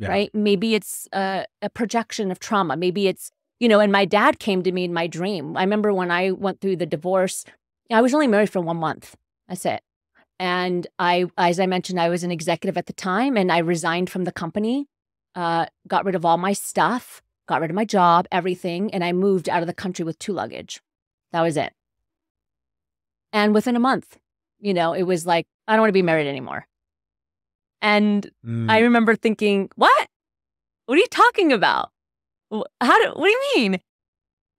[0.00, 0.08] Yeah.
[0.08, 0.30] Right?
[0.34, 2.74] Maybe it's a, a projection of trauma.
[2.74, 5.58] Maybe it's, you know, and my dad came to me in my dream.
[5.58, 7.44] I remember when I went through the divorce,
[7.92, 9.14] I was only married for one month.
[9.46, 9.82] That's it.
[10.38, 14.08] And I, as I mentioned, I was an executive at the time and I resigned
[14.08, 14.88] from the company,
[15.34, 18.94] uh, got rid of all my stuff, got rid of my job, everything.
[18.94, 20.80] And I moved out of the country with two luggage.
[21.32, 21.74] That was it.
[23.34, 24.18] And within a month,
[24.60, 26.66] you know, it was like, I don't want to be married anymore.
[27.82, 28.70] And Mm.
[28.70, 30.08] I remember thinking, what?
[30.86, 31.90] What are you talking about?
[32.50, 33.80] How do, what do you mean?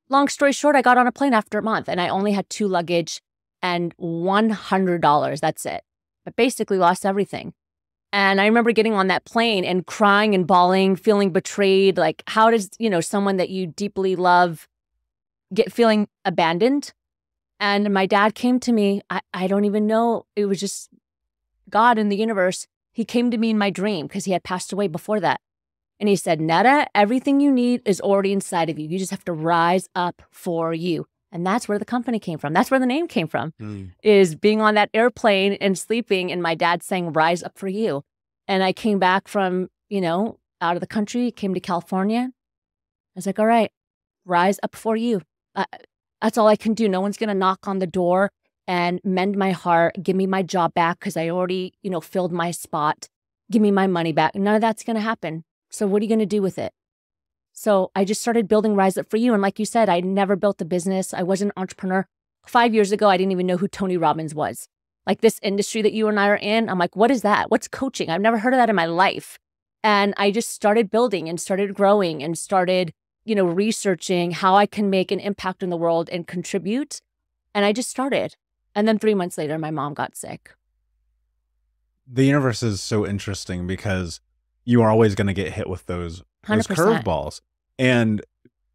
[0.10, 2.50] Long story short, I got on a plane after a month and I only had
[2.50, 3.22] two luggage
[3.62, 5.40] and $100.
[5.40, 5.84] That's it.
[6.26, 7.54] I basically lost everything.
[8.14, 11.98] And I remember getting on that plane and crying and bawling, feeling betrayed.
[11.98, 14.68] Like, how does, you know, someone that you deeply love
[15.54, 16.94] get feeling abandoned?
[17.60, 19.02] And my dad came to me.
[19.10, 20.26] I, I don't even know.
[20.36, 20.90] It was just
[21.70, 22.68] God in the universe.
[22.92, 25.40] He came to me in my dream because he had passed away before that.
[26.00, 28.88] And he said, Nada, everything you need is already inside of you.
[28.88, 31.06] You just have to rise up for you.
[31.32, 32.52] And that's where the company came from.
[32.54, 33.92] That's where the name came from Mm.
[34.04, 38.04] is being on that airplane and sleeping and my dad saying rise up for you
[38.48, 43.16] and i came back from you know out of the country came to california i
[43.16, 43.72] was like all right
[44.26, 45.22] rise up for you
[45.56, 45.66] uh,
[46.22, 48.32] that's all i can do no one's going to knock on the door
[48.72, 52.32] and mend my heart give me my job back because i already you know filled
[52.32, 53.08] my spot
[53.52, 56.10] give me my money back none of that's going to happen so what are you
[56.16, 56.74] going to do with it
[57.52, 60.36] so i just started building rise up for you and like you said i never
[60.36, 62.08] built a business i wasn't an entrepreneur
[62.46, 64.68] five years ago, I didn't even know who Tony Robbins was.
[65.08, 67.50] Like this industry that you and I are in, I'm like, what is that?
[67.50, 68.10] What's coaching?
[68.10, 69.38] I've never heard of that in my life.
[69.84, 72.94] And I just started building and started growing and started,
[73.26, 77.02] you know, researching how I can make an impact in the world and contribute.
[77.56, 78.36] And I just started.
[78.76, 80.52] And then three months later, my mom got sick.
[82.08, 84.20] The universe is so interesting because
[84.66, 87.04] you are always going to get hit with those those 100%.
[87.04, 87.42] curveballs.
[87.78, 88.22] And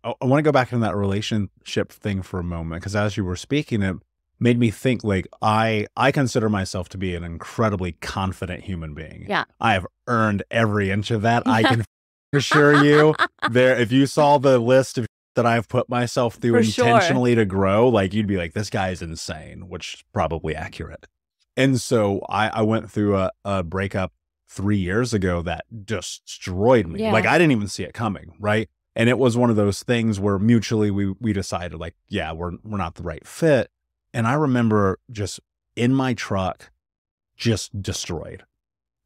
[0.04, 3.16] I, I want to go back into that relationship thing for a moment because as
[3.16, 3.96] you were speaking, it
[4.38, 9.26] made me think like I I consider myself to be an incredibly confident human being.
[9.28, 9.44] Yeah.
[9.60, 11.42] I have earned every inch of that.
[11.46, 11.84] I can
[12.32, 13.14] assure you
[13.50, 15.06] there if you saw the list of
[15.36, 16.86] that I've put myself through For sure.
[16.86, 21.06] intentionally to grow, like you'd be like, this guy is insane, which is probably accurate.
[21.56, 24.12] And so I, I went through a, a breakup
[24.48, 27.02] three years ago that destroyed me.
[27.02, 27.12] Yeah.
[27.12, 28.68] Like I didn't even see it coming, right?
[28.94, 32.52] And it was one of those things where mutually we we decided like, yeah, we're
[32.64, 33.70] we're not the right fit.
[34.14, 35.40] And I remember just
[35.76, 36.70] in my truck,
[37.36, 38.44] just destroyed.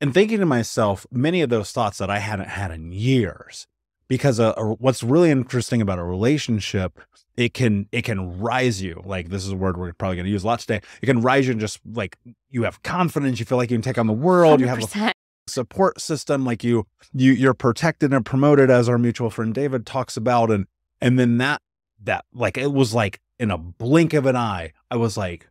[0.00, 3.66] And thinking to myself, many of those thoughts that I hadn't had in years.
[4.10, 6.98] Because uh, uh, what's really interesting about a relationship,
[7.36, 9.00] it can it can rise you.
[9.06, 10.80] Like this is a word we're probably going to use a lot today.
[11.00, 12.18] It can rise you and just like
[12.50, 13.38] you have confidence.
[13.38, 14.60] You feel like you can take on the world.
[14.60, 15.12] You have a
[15.46, 20.16] support system like you you you're protected and promoted as our mutual friend David talks
[20.16, 20.66] about and
[21.00, 21.60] and then that
[22.02, 25.48] that like it was like in a blink of an eye I was like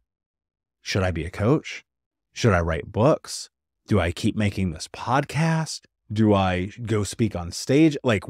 [0.82, 1.84] should I be a coach
[2.34, 3.50] should I write books
[3.88, 8.24] do I keep making this podcast do I go speak on stage like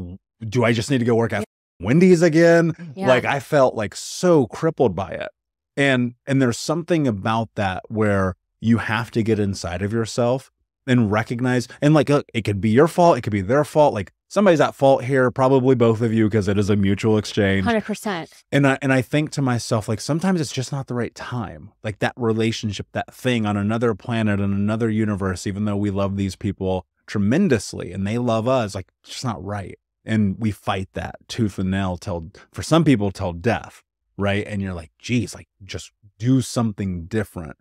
[0.48, 1.44] do I just need to go work at
[1.82, 3.08] Wendy's again mm, Yeah.
[3.08, 5.30] like I felt like so crippled by it.
[5.78, 10.52] And and there's something about that where you have to get inside of yourself
[10.86, 13.94] and recognize and like look, it could be your fault, it could be their fault.
[13.94, 17.65] Like somebody's at fault here, probably both of you because it is a mutual exchange.
[17.65, 18.30] 100%.
[18.52, 21.72] And I and I think to myself like sometimes it's just not the right time.
[21.84, 26.18] Like that relationship, that thing on another planet in another universe even though we love
[26.18, 29.78] these people tremendously and they love us like it's just not right.
[30.06, 33.84] And we fight that tooth and nail till for some people till death,
[34.17, 34.45] right?
[34.48, 37.58] And you're like, geez, like just do something different.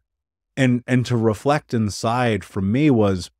[0.57, 3.31] And and to reflect inside for me was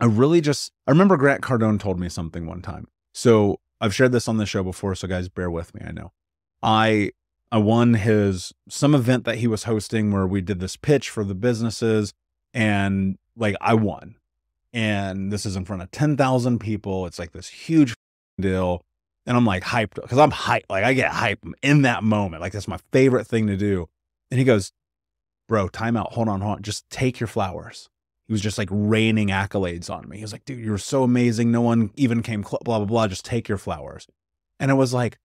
[0.00, 2.88] I really just I remember Grant Cardone told me something one time.
[3.12, 6.12] So I've shared this on the show before, so guys bear with me, I know.
[6.62, 7.12] I
[7.52, 11.24] I won his some event that he was hosting where we did this pitch for
[11.24, 12.14] the businesses
[12.54, 14.16] and like I won.
[14.76, 17.06] And this is in front of 10,000 people.
[17.06, 17.94] It's like this huge
[18.40, 18.82] deal.
[19.24, 20.66] And I'm like hyped because I'm hyped.
[20.68, 22.42] Like I get hyped in that moment.
[22.42, 23.88] Like that's my favorite thing to do.
[24.30, 24.72] And he goes,
[25.48, 26.12] Bro, time out.
[26.12, 26.62] Hold on, hold on.
[26.62, 27.88] Just take your flowers.
[28.26, 30.18] he was just like raining accolades on me.
[30.18, 31.50] He was like, dude, you're so amazing.
[31.50, 33.08] No one even came, cl- blah, blah, blah.
[33.08, 34.06] Just take your flowers.
[34.60, 35.18] And it was like,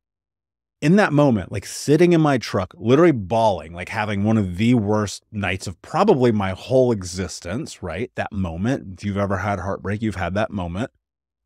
[0.82, 4.74] in that moment, like sitting in my truck, literally bawling, like having one of the
[4.74, 8.12] worst nights of probably my whole existence, right?
[8.16, 8.96] That moment.
[8.98, 10.90] If you've ever had heartbreak, you've had that moment.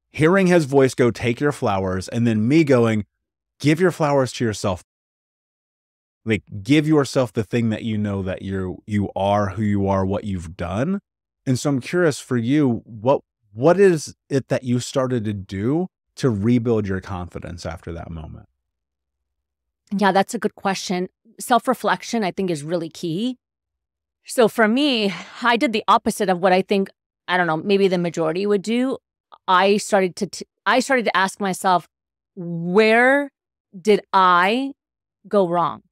[0.10, 3.06] Hearing his voice go, take your flowers, and then me going,
[3.60, 4.84] give your flowers to yourself.
[6.24, 10.06] Like give yourself the thing that you know that you you are, who you are,
[10.06, 11.02] what you've done.
[11.46, 13.22] And so I'm curious for you, what
[13.54, 18.48] what is it that you started to do to rebuild your confidence after that moment?
[19.92, 21.10] Yeah, that's a good question.
[21.40, 23.38] Self reflection, I think, is really key.
[24.26, 26.90] So for me, I did the opposite of what I think,
[27.28, 28.98] I don't know, maybe the majority would do.
[29.48, 31.88] I started to, t- I started to ask myself,
[32.36, 33.32] where
[33.80, 34.74] did I
[35.28, 35.84] go wrong?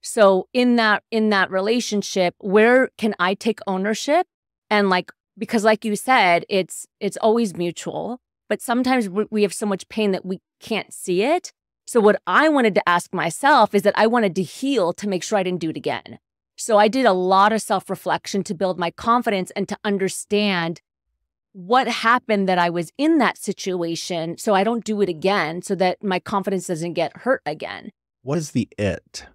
[0.00, 4.26] So in that, in that relationship, where can I take ownership?
[4.68, 9.66] And like, because like you said, it's, it's always mutual, but sometimes we have so
[9.66, 11.52] much pain that we can't see it.
[11.86, 15.22] So, what I wanted to ask myself is that I wanted to heal to make
[15.22, 16.18] sure I didn't do it again.
[16.56, 20.80] So, I did a lot of self reflection to build my confidence and to understand
[21.52, 25.76] what happened that I was in that situation so I don't do it again, so
[25.76, 27.92] that my confidence doesn't get hurt again.
[28.22, 29.26] What is the it?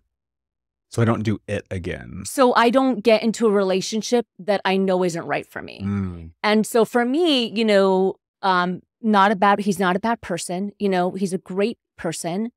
[0.89, 2.23] So I don't do it again.
[2.25, 5.81] So I don't get into a relationship that I know isn't right for me.
[5.83, 6.31] Mm.
[6.43, 10.71] And so for me, you know, um, not a bad, he's not a bad person.
[10.79, 12.51] You know, he's a great person,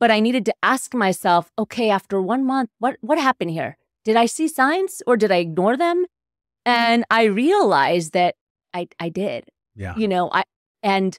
[0.00, 3.76] but I needed to ask myself, okay, after one month, what what happened here?
[4.04, 6.06] Did I see signs or did I ignore them?
[6.64, 8.34] And I realized that
[8.74, 9.44] I I did.
[9.76, 9.94] Yeah.
[9.96, 10.42] You know, I
[10.82, 11.16] and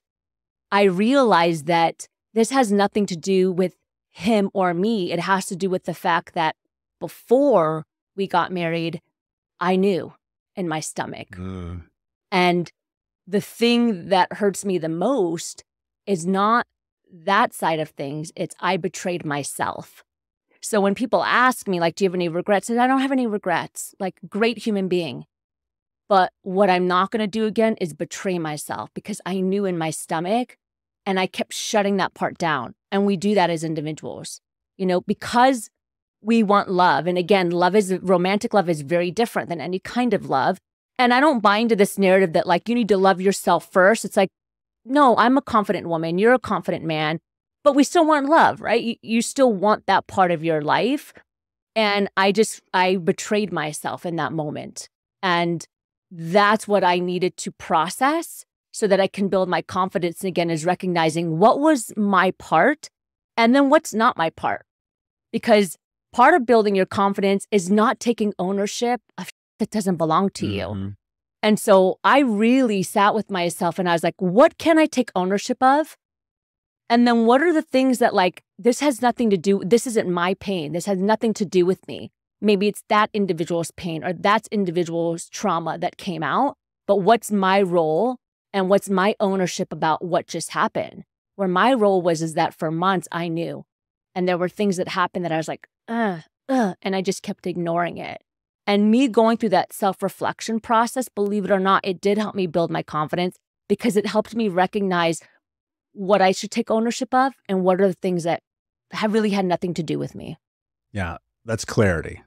[0.71, 3.75] I realized that this has nothing to do with
[4.09, 5.11] him or me.
[5.11, 6.55] It has to do with the fact that
[6.99, 9.01] before we got married,
[9.59, 10.13] I knew
[10.55, 11.29] in my stomach.
[11.31, 11.83] Mm.
[12.31, 12.71] And
[13.25, 15.63] the thing that hurts me the most
[16.05, 16.65] is not
[17.11, 20.03] that side of things, it's I betrayed myself.
[20.61, 22.69] So when people ask me, like, do you have any regrets?
[22.69, 23.95] I don't have any regrets.
[23.99, 25.25] Like, great human being.
[26.09, 29.77] But what I'm not going to do again is betray myself because I knew in
[29.77, 30.57] my stomach
[31.05, 32.73] and I kept shutting that part down.
[32.91, 34.41] And we do that as individuals,
[34.75, 35.69] you know, because
[36.21, 37.07] we want love.
[37.07, 40.57] And again, love is romantic love is very different than any kind of love.
[40.97, 44.03] And I don't buy into this narrative that like you need to love yourself first.
[44.03, 44.29] It's like,
[44.89, 46.17] no, I'm a confident woman.
[46.17, 47.19] You're a confident man,
[47.63, 48.81] but we still want love, right?
[48.81, 51.13] You, you still want that part of your life.
[51.75, 54.89] And I just, I betrayed myself in that moment.
[55.21, 55.65] And
[56.11, 60.65] that's what I needed to process so that I can build my confidence again is
[60.65, 62.89] recognizing what was my part
[63.37, 64.65] and then what's not my part.
[65.31, 65.77] Because
[66.11, 70.83] part of building your confidence is not taking ownership of that doesn't belong to mm-hmm.
[70.85, 70.95] you.
[71.41, 75.11] And so I really sat with myself and I was like, what can I take
[75.15, 75.97] ownership of?
[76.89, 80.09] And then what are the things that, like, this has nothing to do, this isn't
[80.09, 80.73] my pain.
[80.73, 82.11] This has nothing to do with me.
[82.41, 86.57] Maybe it's that individual's pain or that individual's trauma that came out.
[86.87, 88.17] But what's my role
[88.53, 91.03] and what's my ownership about what just happened?
[91.35, 93.65] Where my role was is that for months I knew.
[94.15, 97.21] And there were things that happened that I was like, uh, uh, and I just
[97.21, 98.21] kept ignoring it.
[98.69, 102.35] And me going through that self reflection process, believe it or not, it did help
[102.35, 103.35] me build my confidence
[103.67, 105.23] because it helped me recognize
[105.93, 108.43] what I should take ownership of and what are the things that
[108.91, 110.37] have really had nothing to do with me.
[110.91, 112.21] Yeah, that's clarity.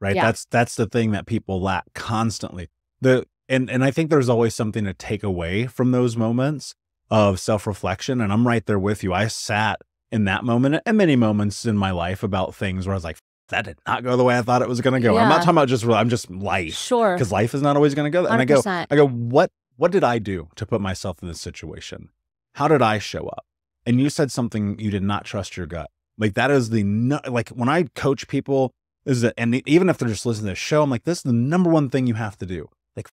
[0.00, 0.16] Right?
[0.16, 0.24] Yeah.
[0.26, 2.70] That's that's the thing that people lack constantly.
[3.00, 6.74] The and and I think there's always something to take away from those moments
[7.08, 9.14] of self-reflection and I'm right there with you.
[9.14, 9.80] I sat
[10.10, 13.18] in that moment and many moments in my life about things where I was like,
[13.48, 15.14] that did not go the way I thought it was going to go.
[15.14, 15.22] Yeah.
[15.22, 16.74] I'm not talking about just I'm just life.
[16.74, 17.14] Sure.
[17.14, 18.26] Because life is not always going to go.
[18.26, 18.40] And 100%.
[18.40, 22.10] I go, I go, what what did I do to put myself in this situation?
[22.54, 23.44] How did I show up?
[23.84, 25.90] And you said something you did not trust your gut.
[26.16, 26.84] Like that is the
[27.28, 28.72] like when I coach people
[29.04, 31.24] is that and even if they're just listening to this show, I'm like, this is
[31.24, 32.68] the number one thing you have to do.
[32.96, 33.08] Like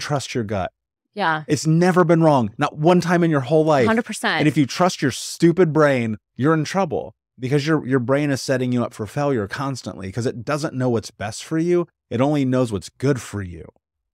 [0.00, 0.72] trust your gut.
[1.14, 1.44] Yeah.
[1.46, 2.50] It's never been wrong.
[2.56, 3.88] Not one time in your whole life.
[3.88, 4.24] 100%.
[4.24, 8.42] And if you trust your stupid brain, you're in trouble because your your brain is
[8.42, 11.88] setting you up for failure constantly because it doesn't know what's best for you.
[12.10, 13.66] It only knows what's good for you,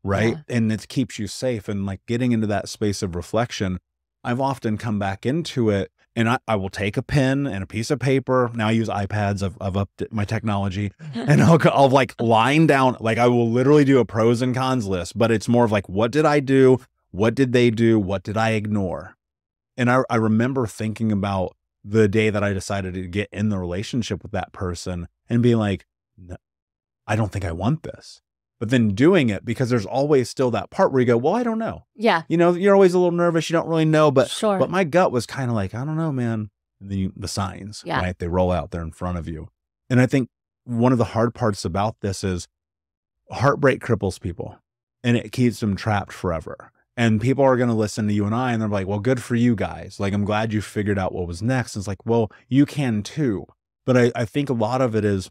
[0.03, 0.37] right?
[0.49, 0.57] Yeah.
[0.57, 1.68] And it keeps you safe.
[1.68, 3.79] And like getting into that space of reflection,
[4.22, 7.66] I've often come back into it and I, I will take a pen and a
[7.66, 8.51] piece of paper.
[8.55, 9.43] Now I use iPads.
[9.43, 13.85] I've, I've upped my technology and I'll, I'll like line down, like I will literally
[13.85, 16.81] do a pros and cons list, but it's more of like, what did I do?
[17.11, 17.99] What did they do?
[17.99, 19.16] What did I ignore?
[19.77, 21.55] And I, I remember thinking about
[21.89, 25.55] the day that I decided to get in the relationship with that person and be
[25.55, 25.87] like,
[26.18, 26.37] no,
[27.07, 28.20] I don't think I want this.
[28.59, 31.43] but then doing it because there's always still that part where you go, well, I
[31.43, 31.84] don't know.
[31.95, 32.22] Yeah.
[32.26, 33.49] You know, you're always a little nervous.
[33.51, 34.59] You don't really know, but sure.
[34.59, 36.51] but my gut was kind of like, I don't know, man.
[36.80, 38.01] And then you, the signs, Yeah.
[38.01, 38.18] right?
[38.18, 39.49] They roll out there in front of you.
[39.91, 40.30] And I think
[40.64, 42.49] one of the hard parts about this is
[43.30, 44.59] heartbreak cripples people
[45.05, 46.72] and it keeps them trapped forever.
[46.97, 49.22] And people are going to listen to you and I and they're like, well, good
[49.22, 50.01] for you guys.
[50.01, 51.76] Like, I'm glad you figured out what was next.
[51.76, 53.47] And it's like, well, you can too.
[53.84, 55.30] But I, I think a lot of it is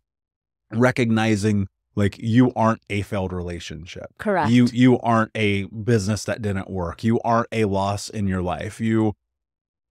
[0.72, 4.08] recognizing like you aren't a failed relationship.
[4.18, 4.52] Correct.
[4.52, 7.04] You you aren't a business that didn't work.
[7.04, 8.80] You aren't a loss in your life.
[8.80, 9.14] You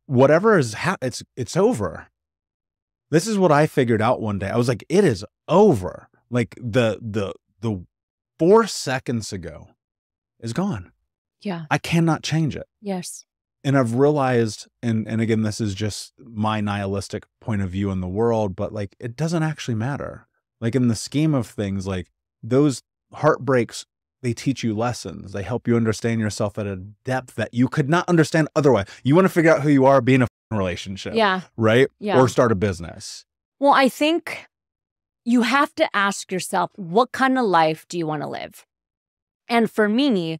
[0.07, 2.09] whatever is ha- it's it's over.
[3.11, 4.49] This is what I figured out one day.
[4.49, 6.09] I was like, it is over.
[6.31, 7.85] Like the the the
[8.39, 9.68] four seconds ago
[10.41, 10.93] is gone.
[11.45, 11.65] Yeah.
[11.71, 12.67] I cannot change it.
[12.81, 13.25] Yes.
[13.63, 18.01] And I've realized, and and again, this is just my nihilistic point of view in
[18.01, 20.27] the world, but like it doesn't actually matter.
[20.61, 22.11] Like in the scheme of things, like
[22.43, 22.83] those
[23.13, 23.87] heartbreaks,
[24.23, 25.33] they teach you lessons.
[25.33, 28.87] They help you understand yourself at a depth that you could not understand otherwise.
[29.03, 31.43] You want to figure out who you are, be in a relationship, Yeah.
[31.57, 31.89] right?
[31.99, 32.19] Yeah.
[32.21, 33.25] Or start a business.
[33.59, 34.47] Well, I think
[35.25, 38.67] you have to ask yourself, what kind of life do you want to live?
[39.49, 40.39] And for me,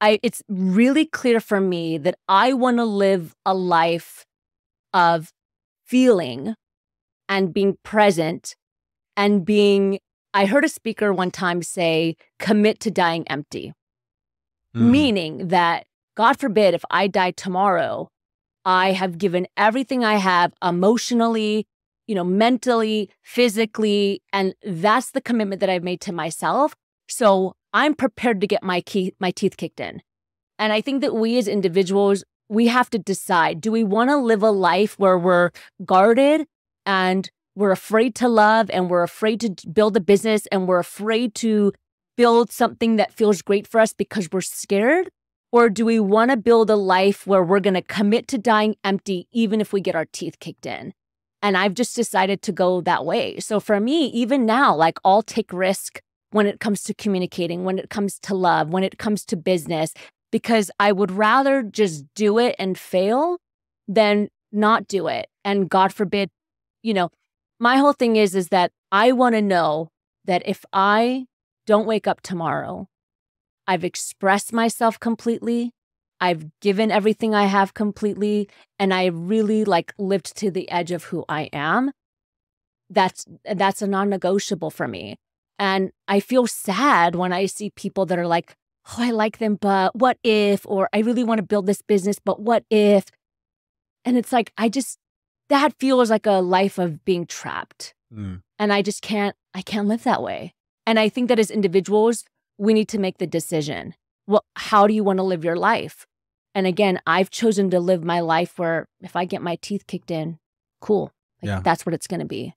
[0.00, 4.24] I it's really clear for me that I want to live a life
[4.92, 5.32] of
[5.86, 6.54] feeling
[7.28, 8.54] and being present
[9.16, 9.98] and being
[10.34, 13.72] I heard a speaker one time say commit to dying empty
[14.76, 14.90] Mm.
[14.90, 18.08] meaning that god forbid if i die tomorrow
[18.66, 21.66] i have given everything i have emotionally
[22.06, 26.74] you know mentally physically and that's the commitment that i've made to myself
[27.08, 30.02] so i'm prepared to get my key my teeth kicked in
[30.58, 34.16] and i think that we as individuals we have to decide do we want to
[34.16, 35.50] live a life where we're
[35.84, 36.46] guarded
[36.86, 41.34] and we're afraid to love and we're afraid to build a business and we're afraid
[41.34, 41.72] to
[42.16, 45.08] build something that feels great for us because we're scared?
[45.50, 48.74] Or do we want to build a life where we're going to commit to dying
[48.84, 50.92] empty, even if we get our teeth kicked in?
[51.42, 53.38] And I've just decided to go that way.
[53.38, 56.00] So for me, even now, like I'll take risk
[56.30, 59.92] when it comes to communicating, when it comes to love, when it comes to business,
[60.30, 63.38] because I would rather just do it and fail
[63.86, 65.28] than not do it.
[65.44, 66.30] And God forbid,
[66.82, 67.10] you know,
[67.58, 69.88] my whole thing is, is that I want to know
[70.24, 71.26] that if I
[71.68, 72.88] don't wake up tomorrow.
[73.66, 75.72] I've expressed myself completely.
[76.18, 78.48] I've given everything I have completely
[78.78, 81.92] and I really like lived to the edge of who I am.
[82.88, 85.16] That's that's a non-negotiable for me.
[85.58, 88.56] And I feel sad when I see people that are like,
[88.90, 92.18] "Oh, I like them, but what if?" or "I really want to build this business,
[92.24, 93.06] but what if?"
[94.04, 94.98] And it's like I just
[95.48, 98.42] that feels like a life of being trapped Mm.
[98.58, 100.54] and I just can't I can't live that way.
[100.86, 102.24] And I think that as individuals,
[102.56, 103.94] we need to make the decision.
[104.26, 106.06] Well, how do you want to live your life?
[106.54, 110.10] And again, I've chosen to live my life where if I get my teeth kicked
[110.10, 110.38] in,
[110.80, 111.12] cool.
[111.42, 111.60] Like Yeah.
[111.60, 112.54] that's what it's going to be.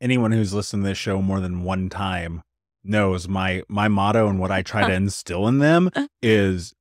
[0.00, 2.42] Anyone who's listened to this show more than one time
[2.82, 5.90] knows my my motto and what I try to instill in them
[6.22, 6.74] is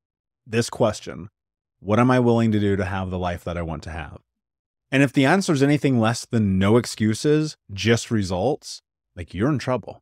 [0.45, 1.29] this question.
[1.79, 4.19] What am I willing to do to have the life that I want to have?
[4.91, 8.81] And if the answer is anything less than no excuses, just results,
[9.15, 10.01] like you're in trouble.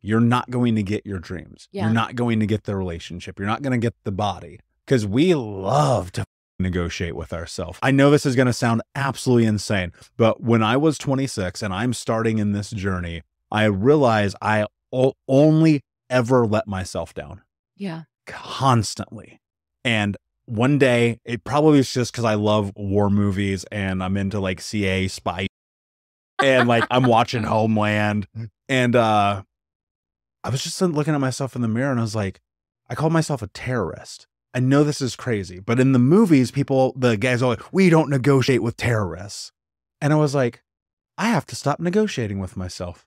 [0.00, 1.68] You're not going to get your dreams.
[1.72, 1.84] Yeah.
[1.84, 3.38] You're not going to get the relationship.
[3.38, 6.24] You're not going to get the body because we love to
[6.58, 7.78] negotiate with ourselves.
[7.82, 11.72] I know this is going to sound absolutely insane, but when I was 26 and
[11.74, 17.42] I'm starting in this journey, I realize I o- only ever let myself down
[17.76, 18.02] Yeah.
[18.26, 19.40] constantly.
[19.84, 24.38] And one day, it probably was just because I love war movies and I'm into
[24.40, 25.46] like CA spy
[26.42, 28.26] and like I'm watching Homeland.
[28.68, 29.42] And uh
[30.44, 32.40] I was just looking at myself in the mirror and I was like,
[32.88, 34.26] I call myself a terrorist.
[34.54, 37.90] I know this is crazy, but in the movies, people, the guys are like, we
[37.90, 39.52] don't negotiate with terrorists.
[40.00, 40.62] And I was like,
[41.18, 43.06] I have to stop negotiating with myself.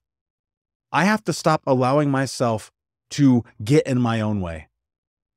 [0.92, 2.72] I have to stop allowing myself
[3.12, 4.68] to get in my own way.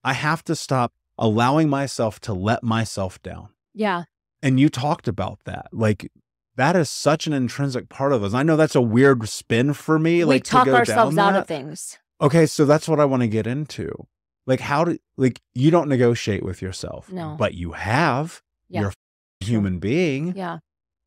[0.04, 3.48] I have to stop allowing myself to let myself down.
[3.74, 4.04] Yeah.
[4.42, 5.68] And you talked about that.
[5.72, 6.10] Like,
[6.56, 8.34] that is such an intrinsic part of us.
[8.34, 10.16] I know that's a weird spin for me.
[10.16, 11.98] we like to talk ourselves out of things.
[12.20, 14.06] Okay, so that's what I want to get into.
[14.46, 17.36] Like, how do like you don't negotiate with yourself, No.
[17.38, 18.42] but you have.
[18.68, 18.80] Yeah.
[18.80, 20.34] You're a human being.
[20.36, 20.58] Yeah.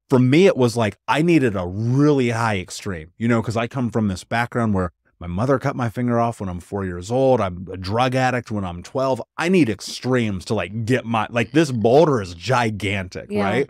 [0.10, 3.68] For me, it was like I needed a really high extreme, you know, because I
[3.68, 7.10] come from this background where my mother cut my finger off when I'm four years
[7.10, 7.42] old.
[7.42, 9.22] I'm a drug addict when I'm 12.
[9.38, 13.44] I need extremes to like get my like this boulder is gigantic, Yeah.
[13.44, 13.70] right?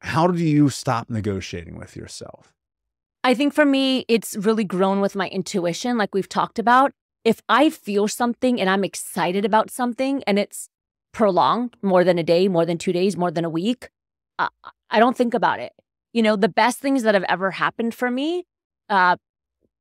[0.00, 2.52] How do you stop negotiating with yourself?
[3.24, 6.92] I think for me, it's really grown with my intuition, like we've talked about.
[7.28, 10.70] If I feel something and I'm excited about something and it's
[11.12, 13.90] prolonged more than a day, more than two days, more than a week,
[14.38, 14.48] uh,
[14.88, 15.72] I don't think about it.
[16.14, 18.44] You know, the best things that have ever happened for me
[18.88, 19.16] uh,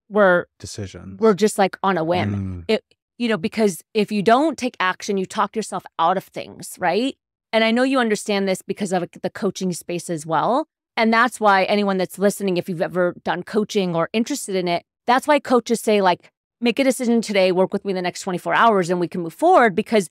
[0.09, 1.21] were decisions.
[1.21, 2.31] were just like on a whim.
[2.35, 2.83] Mm, It,
[3.17, 7.15] you know, because if you don't take action, you talk yourself out of things, right?
[7.53, 10.67] And I know you understand this because of the coaching space as well.
[10.97, 14.83] And that's why anyone that's listening, if you've ever done coaching or interested in it,
[15.05, 16.29] that's why coaches say, like,
[16.61, 19.33] make a decision today, work with me the next 24 hours, and we can move
[19.33, 19.75] forward.
[19.75, 20.09] Because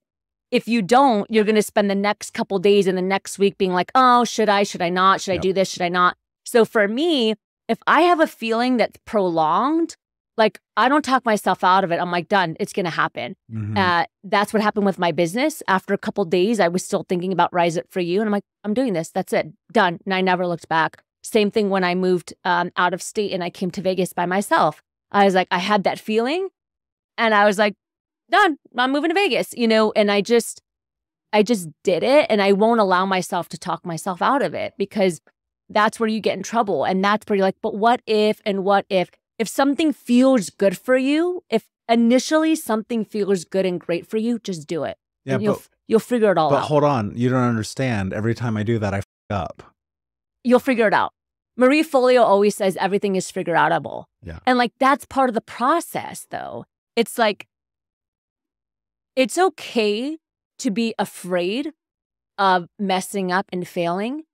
[0.51, 3.59] if you don't, you're going to spend the next couple days and the next week
[3.59, 4.63] being like, oh, should I?
[4.63, 5.21] Should I not?
[5.21, 5.71] Should I do this?
[5.71, 6.17] Should I not?
[6.45, 7.35] So for me,
[7.69, 9.97] if I have a feeling that's prolonged,
[10.37, 11.97] like I don't talk myself out of it.
[11.97, 12.57] I'm like, done.
[12.61, 13.35] It's going to happen.
[13.53, 13.77] mhm.
[13.77, 15.63] Uh, that's what happened with my business.
[15.67, 18.21] After a couple days, I was still thinking about Rise Up for You.
[18.21, 19.11] And I'm like, I'm doing this.
[19.11, 19.49] That's it.
[19.73, 19.99] Done.
[20.05, 21.03] And I never looked back.
[21.25, 24.27] Same thing when I moved um, out of state and I came to Vegas by
[24.27, 24.81] myself.
[25.17, 26.49] I was like, I had that feeling
[27.17, 27.75] and I was like,
[28.31, 28.59] done.
[28.77, 30.61] I'm moving to Vegas, you know, and I just,
[31.33, 34.75] I just did it and I won't allow myself to talk myself out of it
[34.77, 35.23] because
[35.71, 36.85] that's where you get in trouble.
[36.85, 39.09] And that's where you're like, but what if and what if?
[39.39, 44.39] If something feels good for you, if initially something feels good and great for you,
[44.39, 44.99] just do it.
[45.25, 46.61] yeah, and you'll, but, you'll figure it all but out.
[46.61, 47.13] But hold on.
[47.17, 48.13] You don't understand.
[48.13, 49.63] Every time I do that, I f- up.
[50.45, 51.13] you'll figure it out.
[51.57, 54.05] Marie Forleo always says everything is figure outable.
[54.23, 54.39] Yeah.
[54.47, 56.67] And like that's part of the process though.
[56.95, 57.47] It's like
[59.15, 60.19] it's okay
[60.59, 61.73] to be afraid
[62.39, 64.25] of messing up and failing.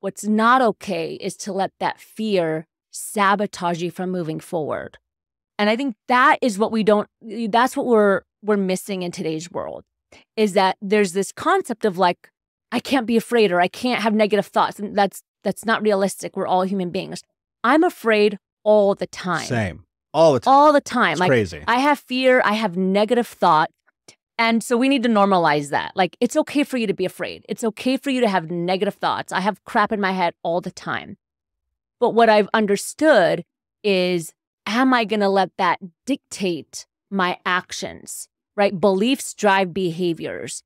[0.00, 4.98] What's not okay is to let that fear sabotage you from moving forward.
[5.58, 7.08] And I think that is what we don't
[7.50, 9.84] that's what we're we're missing in today's world
[10.36, 12.30] is that there's this concept of like
[12.72, 16.36] I can't be afraid or I can't have negative thoughts and that's that's not realistic.
[16.36, 17.22] We're all human beings.
[17.64, 19.46] I'm afraid all the time.
[19.46, 19.84] Same.
[20.12, 20.52] All the time.
[20.52, 21.12] All the time.
[21.12, 21.62] It's like crazy.
[21.66, 23.70] I have fear, I have negative thought.
[24.38, 25.92] And so we need to normalize that.
[25.94, 27.44] Like it's okay for you to be afraid.
[27.48, 29.32] It's okay for you to have negative thoughts.
[29.32, 31.18] I have crap in my head all the time.
[32.00, 33.44] But what I've understood
[33.84, 34.32] is
[34.66, 38.28] am I going to let that dictate my actions?
[38.56, 38.78] Right?
[38.78, 40.62] Beliefs drive behaviors.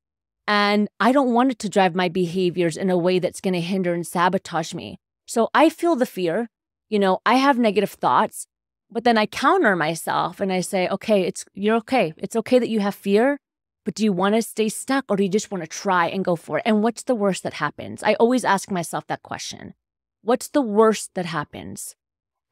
[0.47, 3.61] And I don't want it to drive my behaviors in a way that's going to
[3.61, 4.99] hinder and sabotage me.
[5.26, 6.51] So I feel the fear.
[6.90, 8.47] You know, I have negative thoughts,
[8.90, 12.12] but then I counter myself and I say, okay, it's you're okay.
[12.18, 13.38] It's okay that you have fear,
[13.84, 16.24] but do you want to stay stuck or do you just want to try and
[16.24, 16.62] go for it?
[16.66, 18.03] And what's the worst that happens?
[18.03, 19.74] I always ask myself that question.
[20.22, 21.97] What's the worst that happens?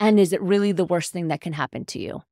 [0.01, 2.23] And is it really the worst thing that can happen to you?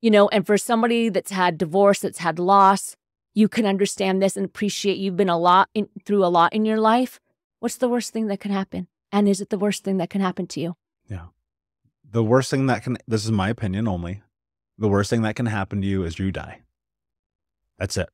[0.00, 2.96] You know, and for somebody that's had divorce, that's had loss,
[3.36, 6.64] you can understand this and appreciate you've been a lot in, through a lot in
[6.64, 7.20] your life.
[7.60, 8.88] What's the worst thing that can happen?
[9.12, 10.74] And is it the worst thing that can happen to you?
[11.06, 11.26] Yeah.
[12.10, 14.22] The worst thing that can, this is my opinion only,
[14.78, 16.62] the worst thing that can happen to you is you die.
[17.78, 18.08] That's it.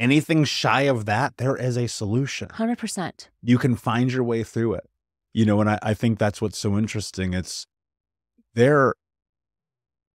[0.00, 2.48] Anything shy of that, there is a solution.
[2.48, 3.28] 100%.
[3.42, 4.88] You can find your way through it.
[5.34, 7.34] You know, and I, I think that's what's so interesting.
[7.34, 7.66] It's
[8.54, 8.94] there,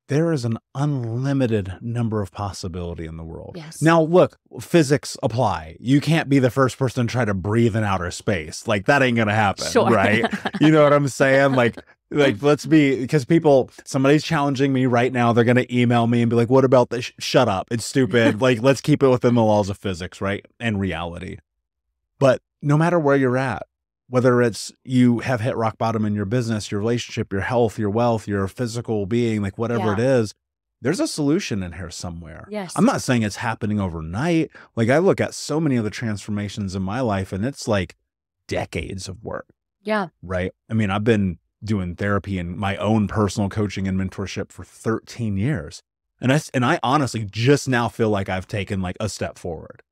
[0.09, 3.55] there is an unlimited number of possibility in the world.
[3.57, 3.83] Yes.
[3.83, 5.77] Now, look, physics apply.
[5.81, 8.69] You can't be the first person to try to breathe in outer space.
[8.69, 9.91] Like that ain't gonna happen, Sure.
[9.91, 10.25] right?
[10.61, 11.53] you know what I'm saying?
[11.53, 11.77] Like,
[12.11, 15.33] like let's be because people, somebody's challenging me right now.
[15.33, 17.11] They're gonna email me and be like, "What about this?
[17.19, 17.67] Shut up!
[17.73, 21.39] It's stupid." like, let's keep it within the laws of physics, right, and reality.
[22.21, 23.67] But no matter where you're at,
[24.09, 27.91] whether it's you have hit rock bottom in your business, your relationship, your health, your
[27.91, 29.93] wealth, your physical being, like whatever Yeah.
[29.95, 30.35] it is,
[30.81, 32.47] there's a solution in here somewhere.
[32.51, 32.73] Yes.
[32.77, 34.51] I'm not saying it's happening overnight.
[34.77, 37.97] Like I look at so many of the transformations in my life and it's like
[38.47, 39.47] decades of work,
[39.83, 40.09] yeah.
[40.23, 40.53] right?
[40.71, 45.37] I mean, I've been doing therapy and my own personal coaching and mentorship for 13
[45.37, 45.83] years.
[46.21, 49.83] And I and I honestly just now feel like I've taken like a step forward,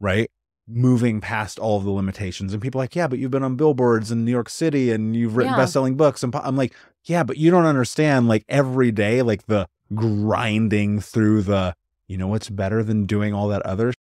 [0.00, 0.30] right?
[0.68, 2.52] Moving past all of the limitations.
[2.52, 5.36] And people like, yeah, but you've been on billboards in New York City and you've
[5.36, 5.58] written Yeah.
[5.58, 6.22] best-selling books.
[6.24, 11.42] And I'm like, yeah, but you don't understand like every day, like the grinding through
[11.42, 11.74] the,
[12.08, 13.96] you know what's better than doing all that other sh-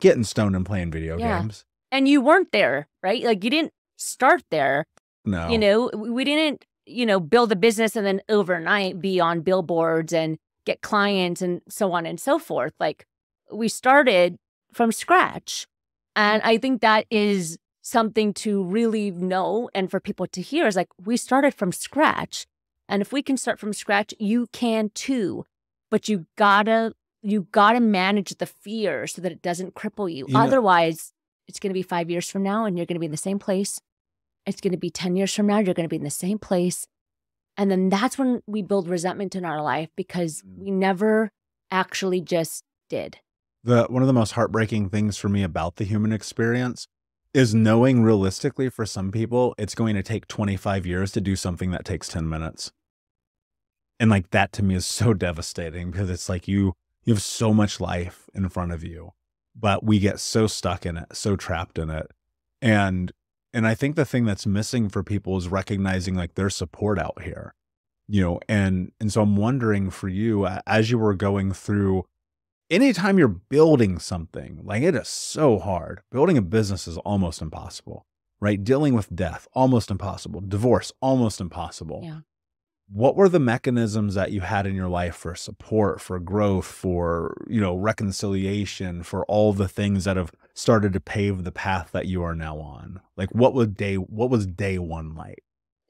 [0.00, 1.40] getting stoned and playing video Yeah.
[1.40, 1.64] games.
[1.92, 3.22] And you weren't there, right?
[3.22, 4.84] Like you didn't start there.
[5.24, 5.48] No.
[5.50, 9.40] You know, we we didn't, you know, build a business and then overnight be on
[9.42, 12.72] billboards and get clients and so on and so forth.
[12.80, 13.06] Like
[13.52, 14.36] we started
[14.72, 15.66] from scratch.
[16.18, 20.76] And I think that is something to really know and for people to hear is
[20.76, 22.46] like we started from scratch.
[22.88, 25.44] And if we can start from scratch, you can too.
[25.90, 26.92] But you gotta
[27.22, 30.26] you gotta manage the fear so that it doesn't cripple you.
[30.28, 31.12] You know- Otherwise,
[31.46, 33.80] it's gonna be five years from now and you're gonna be in the same place.
[34.44, 36.86] It's gonna be 10 years from now, you're gonna be in the same place.
[37.56, 40.58] And then that's when we build resentment in our life because Mm.
[40.58, 41.30] we never
[41.70, 43.18] actually just did.
[43.68, 46.88] The one of the most heartbreaking things for me about the human experience
[47.34, 51.70] is knowing realistically for some people it's going to take 25 years to do something
[51.72, 52.72] that takes 10 minutes.
[54.00, 56.72] And like that to me is so devastating because it's like you
[57.04, 59.10] you have so much life in front of you,
[59.54, 62.06] but we get so stuck in it, so trapped in it.
[62.62, 63.12] And
[63.52, 67.20] and I think the thing that's missing for people is recognizing like their support out
[67.20, 67.54] here.
[68.06, 72.06] You know, and and so I'm wondering for you as you were going through
[72.70, 76.00] anytime you're building something, like it is so hard.
[76.10, 78.06] Building a business is almost impossible,
[78.40, 78.62] right?
[78.62, 80.40] Dealing with death, almost impossible.
[80.40, 82.00] Divorce, almost impossible.
[82.04, 82.20] Yeah.
[82.90, 87.36] What were the mechanisms that you had in your life for support, for growth, for,
[87.46, 92.06] you know, reconciliation, for all the things that have started to pave the path that
[92.06, 93.00] you are now on?
[93.16, 95.44] Like what was day what was day 1 like?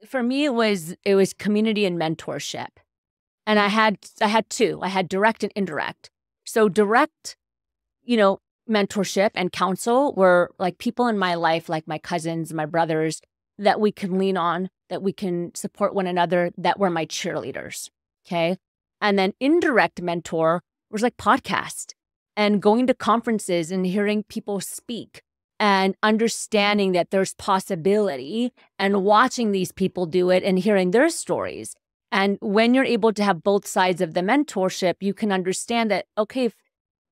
[0.07, 2.69] For me it was it was community and mentorship.
[3.47, 4.81] And I had I had two.
[4.83, 6.11] I had direct and indirect
[6.49, 7.37] so direct,
[8.03, 12.67] you know, mentorship and counsel were like people in my life, like my cousins, my
[12.67, 13.21] brothers,
[13.59, 17.91] that we can lean on, that we can support one another, that were my cheerleaders.
[18.27, 18.57] Okay.
[19.01, 21.93] And then indirect mentor was like podcast
[22.37, 25.23] and going to conferences and hearing people speak
[25.61, 31.75] and understanding that there's possibility and watching these people do it and hearing their stories
[32.11, 36.07] and when you're able to have both sides of the mentorship, you can understand that,
[36.17, 36.55] okay, if,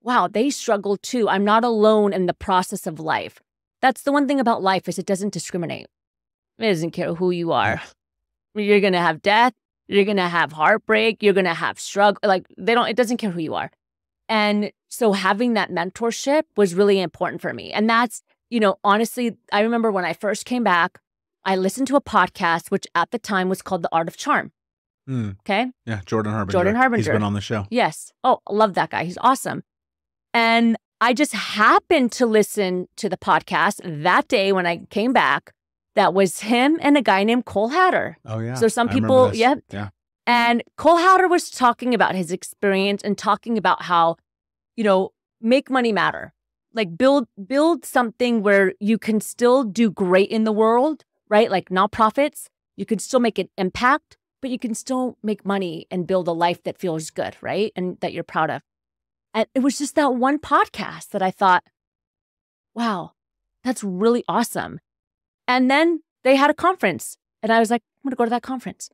[0.02, 1.28] wow, they struggle too.
[1.28, 3.40] I'm not alone in the process of life.
[3.82, 5.86] That's the one thing about life is it doesn't discriminate.
[6.58, 7.82] It doesn't care who you are.
[8.54, 9.52] You're going to have death.
[9.86, 11.22] You're going to have heartbreak.
[11.22, 12.20] You're going to have struggle.
[12.24, 13.70] Like they don't, it doesn't care who you are.
[14.28, 17.70] And so having that mentorship was really important for me.
[17.70, 20.98] And that's, you know, honestly, I remember when I first came back,
[21.44, 24.52] I listened to a podcast, which at the time was called The Art of Charm.
[25.08, 25.36] Mm.
[25.40, 25.70] Okay.
[25.84, 26.52] Yeah, Jordan Harbinger.
[26.52, 26.98] Jordan Harbinger.
[26.98, 27.66] He's been on the show.
[27.70, 28.12] Yes.
[28.24, 29.04] Oh, love that guy.
[29.04, 29.62] He's awesome.
[30.34, 35.52] And I just happened to listen to the podcast that day when I came back.
[35.94, 38.18] That was him and a guy named Cole Hatter.
[38.26, 38.54] Oh yeah.
[38.54, 39.60] So some people, yep.
[39.72, 39.88] Yeah.
[40.26, 44.16] And Cole Hatter was talking about his experience and talking about how,
[44.76, 46.34] you know, make money matter.
[46.74, 51.50] Like build build something where you can still do great in the world, right?
[51.50, 56.06] Like nonprofits, you can still make an impact, but you can still make money and
[56.06, 57.72] build a life that feels good, right?
[57.74, 58.62] And that you're proud of.
[59.34, 61.64] And it was just that one podcast that I thought,
[62.72, 63.14] wow,
[63.64, 64.78] that's really awesome.
[65.48, 68.30] And then they had a conference, and I was like, I'm going to go to
[68.30, 68.88] that conference.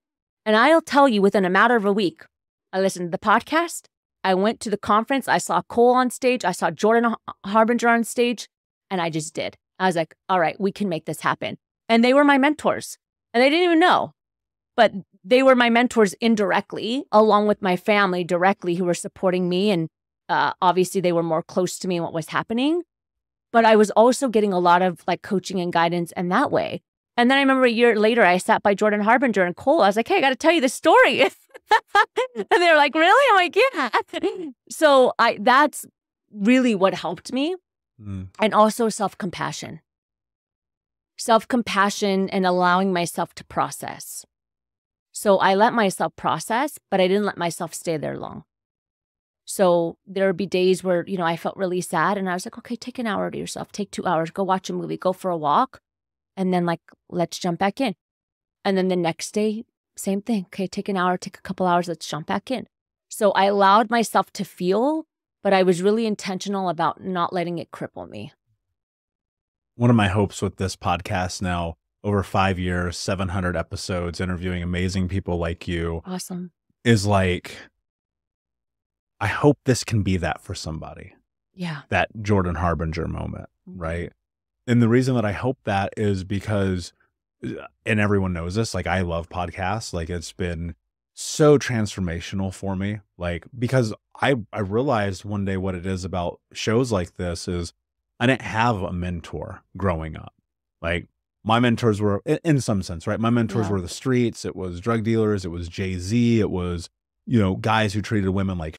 [0.47, 2.25] And I'll tell you, within a matter of a week,
[2.73, 3.89] I listened to the podcast.
[4.25, 5.29] I went to the conference.
[5.29, 6.47] I saw Cole on stage.
[6.47, 8.49] I saw Jordan Harbinger on stage,
[8.91, 9.59] and I just did.
[9.79, 11.59] I was like, all right, we can make this happen.
[11.91, 12.97] And they were my mentors,
[13.35, 14.15] and they didn't even know.
[14.75, 14.95] But
[15.25, 19.71] they were my mentors indirectly, along with my family directly, who were supporting me.
[19.71, 19.89] And
[20.29, 22.83] uh, obviously, they were more close to me and what was happening.
[23.53, 26.83] But I was also getting a lot of like coaching and guidance in that way.
[27.17, 29.83] And then I remember a year later, I sat by Jordan Harbinger and Cole.
[29.83, 31.21] I was like, hey, I got to tell you this story.
[31.21, 33.27] and they were like, really?
[33.31, 34.51] I'm like, yeah.
[34.71, 35.87] so I that's
[36.33, 37.57] really what helped me.
[38.01, 38.29] Mm.
[38.41, 39.81] And also self compassion.
[41.19, 44.25] Self compassion and allowing myself to process.
[45.23, 48.43] So I let myself process, but I didn't let myself stay there long.
[49.45, 52.45] So there would be days where, you know, I felt really sad and I was
[52.45, 55.13] like, okay, take an hour to yourself, take two hours, go watch a movie, go
[55.13, 55.81] for a walk.
[56.37, 57.95] And then, like, let's jump back in.
[58.65, 59.65] And then the next day,
[59.97, 60.47] same thing.
[60.47, 62.67] Okay, take an hour, take a couple hours, let's jump back in.
[63.09, 65.07] So I allowed myself to feel,
[65.41, 68.33] but I was really intentional about not letting it cripple me.
[69.77, 75.09] One of my hopes with this podcast now over five years, 700 episodes, interviewing amazing
[75.09, 76.03] people like you.
[76.05, 76.51] Awesome.
[76.85, 77.57] Is like,
[79.21, 81.15] I hope this can be that for somebody.
[81.55, 81.83] Yeah.
[81.91, 83.81] That Jordan Harbinger moment, mm-hmm.
[83.81, 84.13] right?
[84.67, 86.93] And the reason that I hope that is because,
[87.45, 89.93] uh, and everyone knows this, like, I love podcasts.
[89.93, 90.75] Like, it's been
[91.15, 93.01] so transformational for me.
[93.19, 97.73] Like, because I, I realized one day what it is about shows like this is
[98.19, 100.35] I didn't have a mentor growing up.
[100.81, 101.09] Like,
[101.45, 103.21] my mentors were in some sense right?
[103.21, 103.73] My mentors yeah.
[103.73, 106.89] were the streets it was drug dealers it was jay-z it was
[107.27, 108.79] you know guys who treated women like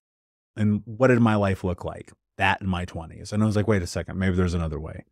[0.56, 2.12] and what did my life look like?
[2.38, 5.06] That in my 20s and i was like wait a second maybe there's another way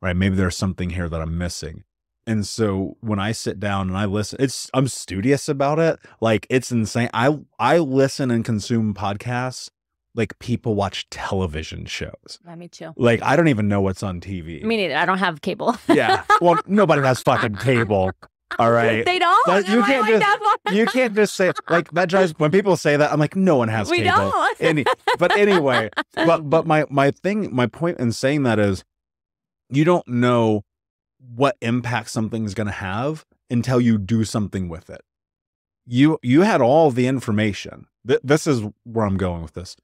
[0.00, 0.16] right?
[0.16, 1.84] Maybe there's something here that i'm missing.
[2.26, 5.98] And so when i sit down and i listen it's i'm studious about it.
[6.20, 7.10] Like it's insane.
[7.12, 9.70] I i listen and consume podcasts
[10.18, 12.38] like people watch television shows.
[12.44, 12.92] Yeah, me too.
[12.96, 14.62] Like I don't even know what's on TV.
[14.62, 14.96] Me neither.
[14.96, 15.76] I don't have cable.
[15.88, 16.24] yeah.
[16.42, 18.10] Well, nobody has fucking cable.
[18.58, 19.04] All right.
[19.04, 19.46] They don't.
[19.46, 22.96] But you can't like just- You can't just say like that drives when people say
[22.96, 24.30] that I'm like no one has We cable.
[24.30, 24.60] don't.
[24.60, 24.84] Any,
[25.18, 28.84] but anyway, but but my my thing my point in saying that is
[29.70, 30.64] you don't know
[31.34, 35.02] what impact something's going to have until you do something with it.
[35.86, 37.86] You you had all the information.
[38.06, 39.76] Th- this is where I'm going with this.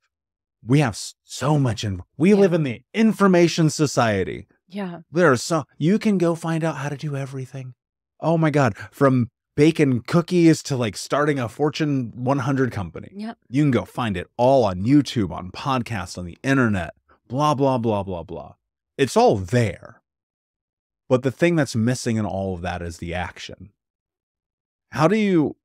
[0.67, 2.37] We have so much in we Yeah.
[2.37, 4.47] live in the information society.
[4.69, 5.01] Yeah.
[5.11, 7.75] There's so you can go find out how to do everything.
[8.21, 13.09] Oh my god, from baking cookies to like starting a Fortune 100 company.
[13.15, 13.39] Yep.
[13.49, 16.95] You can go find it all on YouTube, on podcasts, on the internet,
[17.29, 18.55] blah blah blah blah blah.
[18.97, 20.01] It's all there.
[21.09, 23.71] But the thing that's missing in all of that is the action.
[24.93, 25.57] How do you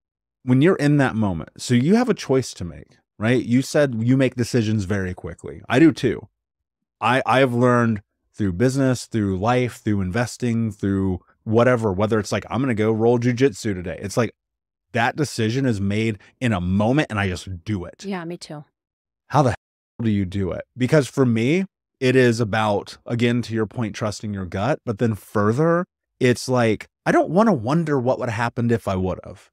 [0.44, 1.50] when you're in that moment?
[1.58, 3.46] So you have a choice to make, right?
[3.46, 5.62] You said you make decisions very quickly.
[5.70, 6.28] I do too.
[7.00, 8.02] I I've learned
[8.34, 12.92] through business, through life, through investing, through whatever, whether it's like, I'm going to go
[12.92, 14.00] roll jujitsu today.
[14.02, 14.32] It's like
[14.94, 18.06] that decision is made in a moment and I just do it.
[18.06, 18.64] Yeah, me too.
[19.28, 20.64] How the hell do you do it?
[20.78, 21.66] Because for me,
[22.00, 24.80] it is about, again, to your point, trusting your gut.
[24.86, 25.86] But then further,
[26.22, 29.50] it's like, I don't want to wonder what would have happened if I would have.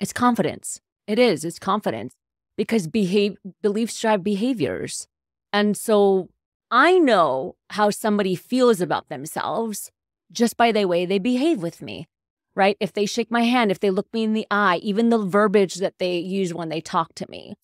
[0.00, 0.80] It's confidence.
[1.06, 1.44] It is.
[1.44, 2.14] It's confidence
[2.60, 5.08] because behave beliefs drive behaviors.
[5.50, 6.28] And so
[6.70, 9.90] I know how somebody feels about themselves
[10.30, 12.06] just by the way they behave with me,
[12.54, 12.76] right?
[12.78, 15.76] If they shake my hand, if they look me in the eye, even the verbiage
[15.76, 17.54] that they use when they talk to me.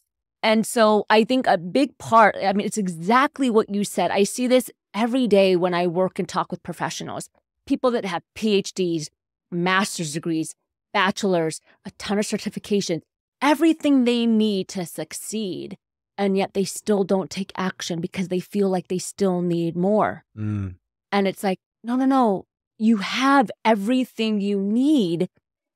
[0.42, 4.10] And so I think a big part, I mean, it's exactly what you said.
[4.10, 7.28] I see this every day when I work and talk with professionals,
[7.66, 9.08] people that have PhDs,
[9.50, 10.54] master's degrees,
[10.94, 13.02] bachelor's, a ton of certifications,
[13.40, 15.76] everything they need to succeed.
[16.18, 20.24] And yet they still don't take action because they feel like they still need more.
[20.36, 20.76] Mm,
[21.12, 22.44] And it's like, no, no, no.
[22.78, 25.28] You have everything you need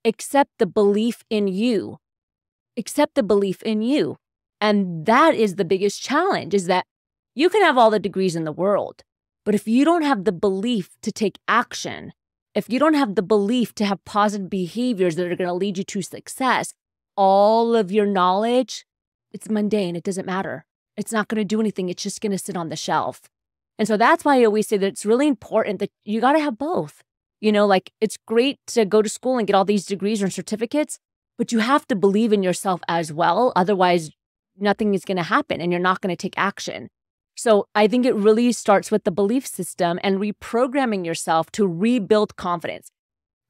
[0.05, 1.99] except the belief in you.
[2.77, 4.17] Except the belief in you.
[4.61, 6.85] And that is the biggest challenge is that
[7.35, 9.03] you can have all the degrees in the world,
[9.45, 12.13] but if you don't have the belief to take action,
[12.55, 15.79] if you don't have the belief to have positive behaviors that are going to lead
[15.79, 16.75] you to success,
[17.21, 18.87] all of your knowledge,
[19.31, 19.95] it's mundane.
[19.95, 20.65] It doesn't matter.
[20.97, 21.91] It's not going to do anything.
[21.91, 23.29] It's just going to sit on the shelf.
[23.79, 26.41] And so that's why I always say that it's really important that you got to
[26.41, 27.03] have both.
[27.39, 30.33] You know, like it's great to go to school and get all these degrees and
[30.33, 30.99] certificates,
[31.37, 33.53] but you have to believe in yourself as well.
[33.55, 34.11] Otherwise,
[34.59, 36.89] nothing is going to happen and you're not going to take action.
[37.37, 42.37] So I think it really starts with the belief system and reprogramming yourself to rebuild
[42.37, 42.91] confidence.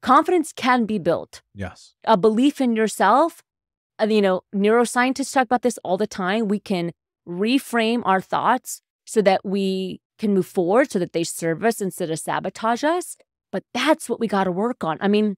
[0.01, 1.41] Confidence can be built.
[1.55, 1.93] yes.
[2.03, 3.41] A belief in yourself,
[4.09, 6.47] you know, neuroscientists talk about this all the time.
[6.47, 6.91] We can
[7.27, 12.11] reframe our thoughts so that we can move forward so that they serve us instead
[12.11, 13.17] of sabotage us.
[13.51, 14.97] But that's what we got to work on.
[15.01, 15.35] I mean,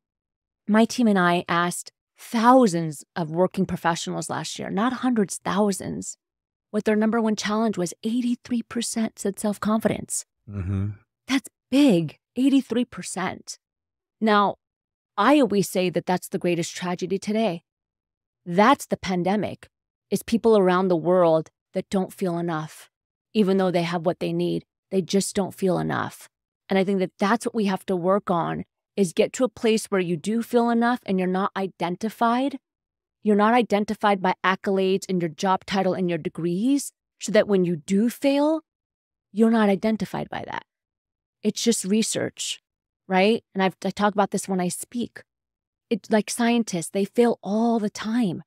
[0.67, 6.17] my team and I asked thousands of working professionals last year, not hundreds, thousands,
[6.71, 10.25] what their number one challenge was 83% said self confidence.
[10.49, 10.89] Mm-hmm.
[11.27, 13.57] That's big, 83%.
[14.19, 14.55] Now,
[15.17, 17.63] I always say that that's the greatest tragedy today.
[18.45, 19.69] That's the pandemic,
[20.09, 22.89] is people around the world that don't feel enough,
[23.33, 24.65] even though they have what they need.
[24.91, 26.29] They just don't feel enough.
[26.69, 28.65] And I think that that's what we have to work on
[28.95, 32.59] is get to a place where you do feel enough and you're not identified.
[33.23, 37.63] You're not identified by accolades and your job title and your degrees, so that when
[37.65, 38.61] you do fail,
[39.31, 40.63] you're not identified by that.
[41.41, 42.61] It's just research,
[43.07, 43.43] right?
[43.53, 45.23] And I've, I talk about this when I speak.
[45.93, 48.41] It's like scientists, they fail all the time.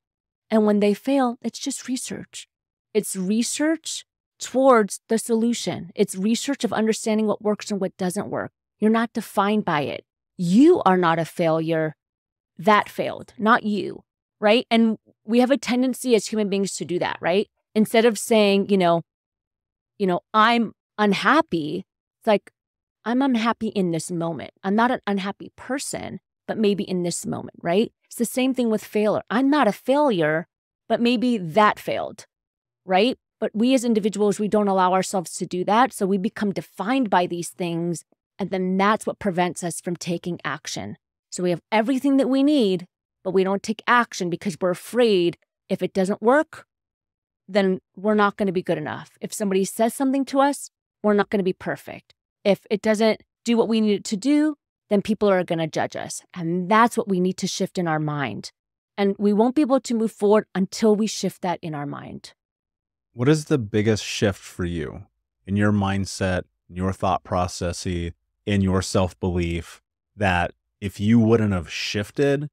[0.51, 2.45] And when they fail, it's just research.
[2.93, 4.03] It's research
[4.37, 5.91] towards the solution.
[5.95, 8.51] It's research of understanding what works and what doesn't work.
[8.79, 10.03] You're not defined by it.
[10.35, 11.95] You are not a failure.
[12.57, 14.03] That failed, not you,
[14.41, 14.67] right?
[14.69, 17.47] And we have a tendency as human beings to do that, right?
[17.73, 19.03] Instead of saying, you know,
[19.97, 21.85] you know, I'm unhappy,
[22.19, 22.51] it's like,
[23.05, 24.51] I'm unhappy in this moment.
[24.65, 27.91] I'm not an unhappy person, but maybe in this moment, right?
[28.05, 29.23] It's the same thing with failure.
[29.29, 30.47] I'm not a failure,
[30.87, 32.25] but maybe that failed,
[32.85, 33.17] right?
[33.39, 35.93] But we as individuals, we don't allow ourselves to do that.
[35.93, 38.03] So we become defined by these things.
[38.39, 40.97] And then that's what prevents us from taking action.
[41.31, 42.87] So we have everything that we need,
[43.23, 45.37] but we don't take action because we're afraid
[45.69, 46.65] if it doesn't work,
[47.47, 49.17] then we're not going to be good enough.
[49.21, 50.69] If somebody says something to us,
[51.03, 52.13] we're not going to be perfect.
[52.43, 54.55] If it doesn't do what we need it to do,
[54.89, 56.23] then people are going to judge us.
[56.33, 58.51] And that's what we need to shift in our mind.
[58.97, 62.33] And we won't be able to move forward until we shift that in our mind.
[63.13, 65.03] What is the biggest shift for you
[65.45, 68.13] in your mindset, in your thought process, in
[68.61, 69.81] your self belief
[70.15, 72.49] that if you wouldn't have shifted,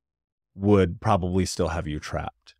[0.55, 2.55] would probably still have you trapped?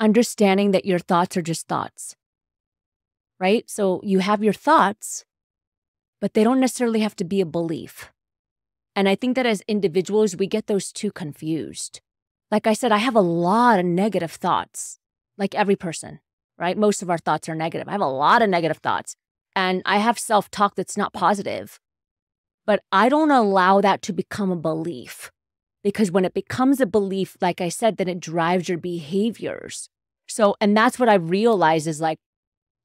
[0.00, 2.16] Understanding that your thoughts are just thoughts,
[3.40, 3.68] right?
[3.68, 5.24] So you have your thoughts,
[6.20, 8.12] but they don't necessarily have to be a belief.
[8.98, 12.00] And I think that as individuals, we get those two confused.
[12.50, 14.98] Like I said, I have a lot of negative thoughts,
[15.36, 16.18] like every person,
[16.58, 16.76] right?
[16.76, 17.86] Most of our thoughts are negative.
[17.86, 19.14] I have a lot of negative thoughts
[19.54, 21.78] and I have self talk that's not positive.
[22.66, 25.30] But I don't allow that to become a belief
[25.84, 29.88] because when it becomes a belief, like I said, then it drives your behaviors.
[30.26, 32.18] So, and that's what I realized is like,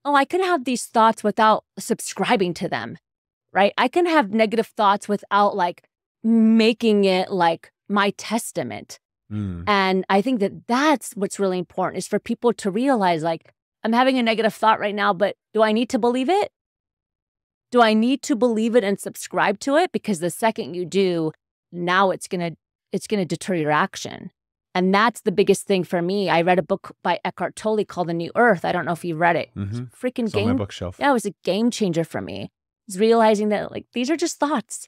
[0.05, 2.99] oh, I can have these thoughts without subscribing to them,
[3.51, 3.73] right?
[3.79, 5.81] I can have negative thoughts without like
[6.23, 8.99] making it like my testament.
[9.31, 9.63] Mm.
[9.67, 13.51] And I think that that's what's really important is for people to realize like,
[13.83, 16.51] I'm having a negative thought right now, but do I need to believe it?
[17.71, 19.91] Do I need to believe it and subscribe to it?
[19.91, 21.31] Because the second you do,
[21.71, 22.57] now it's going to
[22.91, 24.31] it's going to deter your action.
[24.75, 26.29] And that's the biggest thing for me.
[26.29, 28.63] I read a book by Eckhart Tolle called The New Earth.
[28.65, 29.49] I don't know if you read it.
[29.55, 29.85] Mm-hmm.
[29.85, 30.57] Freaking It's on my game.
[30.57, 30.97] bookshelf.
[30.99, 32.51] Yeah, it was a game changer for me.
[32.87, 34.87] It's realizing that like these are just thoughts.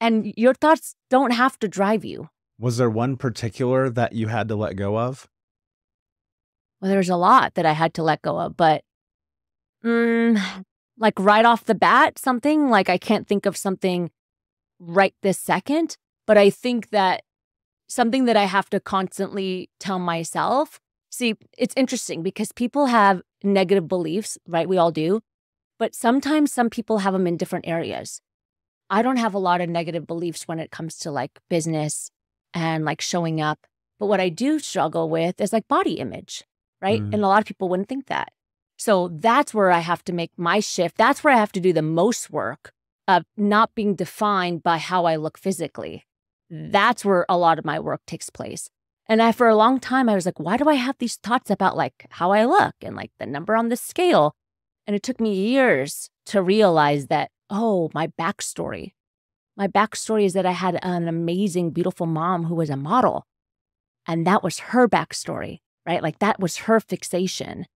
[0.00, 2.30] And your thoughts don't have to drive you.
[2.58, 5.28] Was there one particular that you had to let go of?
[6.80, 8.84] Well, there's a lot that I had to let go of, but
[9.84, 10.40] mm,
[10.98, 14.10] like right off the bat, something like I can't think of something
[14.78, 15.96] right this second,
[16.26, 17.22] but I think that
[17.88, 20.80] something that I have to constantly tell myself.
[21.10, 24.68] See, it's interesting because people have negative beliefs, right?
[24.68, 25.20] We all do.
[25.78, 28.20] But sometimes some people have them in different areas.
[28.90, 32.10] I don't have a lot of negative beliefs when it comes to like business
[32.52, 33.66] and like showing up.
[33.98, 36.42] But what I do struggle with is like body image,
[36.82, 37.00] right?
[37.00, 37.14] Mm.
[37.14, 38.32] And a lot of people wouldn't think that.
[38.76, 40.96] So that's where I have to make my shift.
[40.96, 42.72] That's where I have to do the most work
[43.06, 46.04] of not being defined by how I look physically.
[46.48, 48.68] That's where a lot of my work takes place.
[49.06, 51.50] And I, for a long time, I was like, why do I have these thoughts
[51.50, 54.34] about like how I look and like the number on the scale?
[54.86, 58.92] And it took me years to realize that, oh, my backstory.
[59.56, 63.26] My backstory is that I had an amazing, beautiful mom who was a model.
[64.06, 66.02] And that was her backstory, right?
[66.02, 67.66] Like that was her fixation.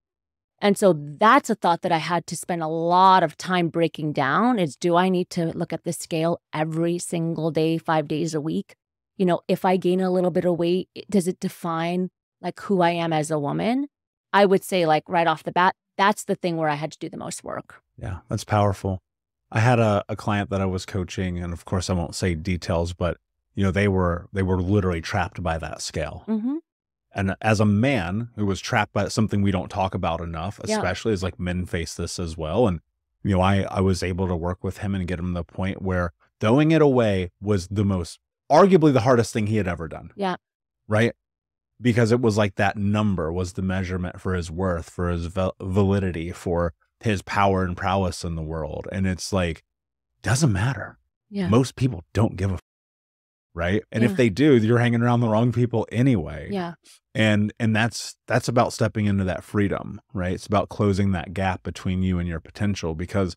[0.59, 4.13] And so that's a thought that I had to spend a lot of time breaking
[4.13, 8.33] down is do I need to look at the scale every single day, five days
[8.33, 8.75] a week?
[9.17, 12.09] You know, if I gain a little bit of weight, does it define
[12.41, 13.87] like who I am as a woman?
[14.33, 16.99] I would say, like right off the bat, that's the thing where I had to
[16.99, 17.81] do the most work.
[17.97, 18.99] Yeah, that's powerful.
[19.55, 22.35] I had a, a client that I was coaching, and of course I won't say
[22.35, 23.17] details, but
[23.55, 26.25] you know, they were they were literally trapped by that scale.
[26.27, 26.57] Mm-hmm.
[27.17, 30.75] And as a man who was trapped by something we don't talk about enough, Yeah.
[30.75, 32.67] especially as like men face this as well.
[32.67, 32.81] And
[33.23, 35.43] you know, I I was able to work with him and get him to the
[35.45, 38.19] point where throwing it away was the most
[38.51, 40.11] arguably the hardest thing he had ever done.
[40.17, 40.35] Yeah.
[40.89, 41.13] Right?
[41.79, 45.55] Because it was like that number was the measurement for his worth, for his val-
[45.61, 48.87] validity, for his power and prowess in the world.
[48.91, 49.63] And it's like
[50.21, 50.97] doesn't matter.
[51.29, 51.49] Yeah.
[51.49, 52.59] Most people don't give a f-
[53.53, 53.83] right?
[53.91, 54.09] And Yeah.
[54.09, 56.73] if they do, you're hanging around the wrong people anyway yeah.
[57.13, 61.63] and and that's that's about stepping into that freedom right it's about closing that gap
[61.63, 63.35] between you and your potential because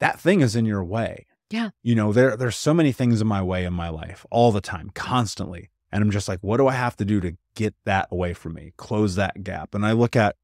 [0.00, 1.70] that thing is in your way Yeah.
[1.82, 4.60] you know there there's so many things in my way in my life all the
[4.60, 8.08] time constantly and i'm just like what do i have to do to get that
[8.10, 10.36] away from me close that gap and i look at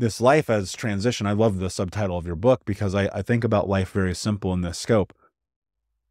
[0.00, 3.44] this life as transition i love the subtitle of your book because i, I think
[3.44, 5.12] about life very simple in this scope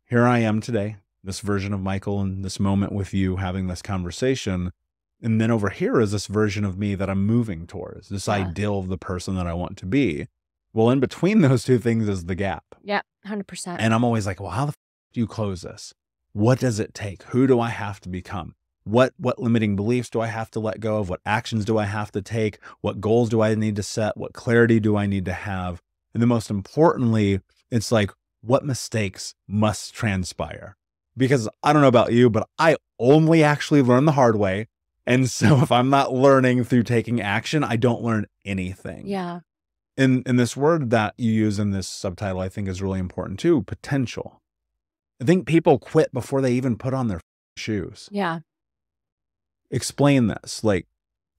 [0.05, 3.81] here i am today this version of michael and this moment with you having this
[3.81, 4.71] conversation
[5.21, 8.35] and then over here is this version of me that I'm moving towards, this Yeah.
[8.35, 10.27] ideal of the person that I want to be.
[10.71, 12.63] Well, in between those two things is the gap.
[12.81, 13.01] Yeah.
[13.27, 13.75] 100%.
[13.79, 14.77] And I'm always like, well, how the f-
[15.11, 15.93] do you close this?
[16.31, 17.23] What does it take?
[17.23, 18.55] Who do I have to become?
[18.83, 21.09] What what limiting beliefs do I have to let go of?
[21.09, 22.59] What actions do I have to take?
[22.81, 24.17] What goals do I need to set?
[24.17, 25.81] What clarity do I need to have?
[26.13, 28.11] And the most importantly, it's like
[28.41, 30.75] what mistakes must transpire?
[31.15, 34.67] Because I don't know about you, but I only actually learn the hard way.
[35.05, 39.39] And so if I'm not learning through taking action, I don't learn anything yeah.
[39.97, 43.39] and and this word that you use in this subtitle i think is really important
[43.39, 44.41] too potential
[45.21, 47.21] i think people quit before they even put on their
[47.55, 48.39] shoes Yeah.
[49.71, 50.87] Explain this like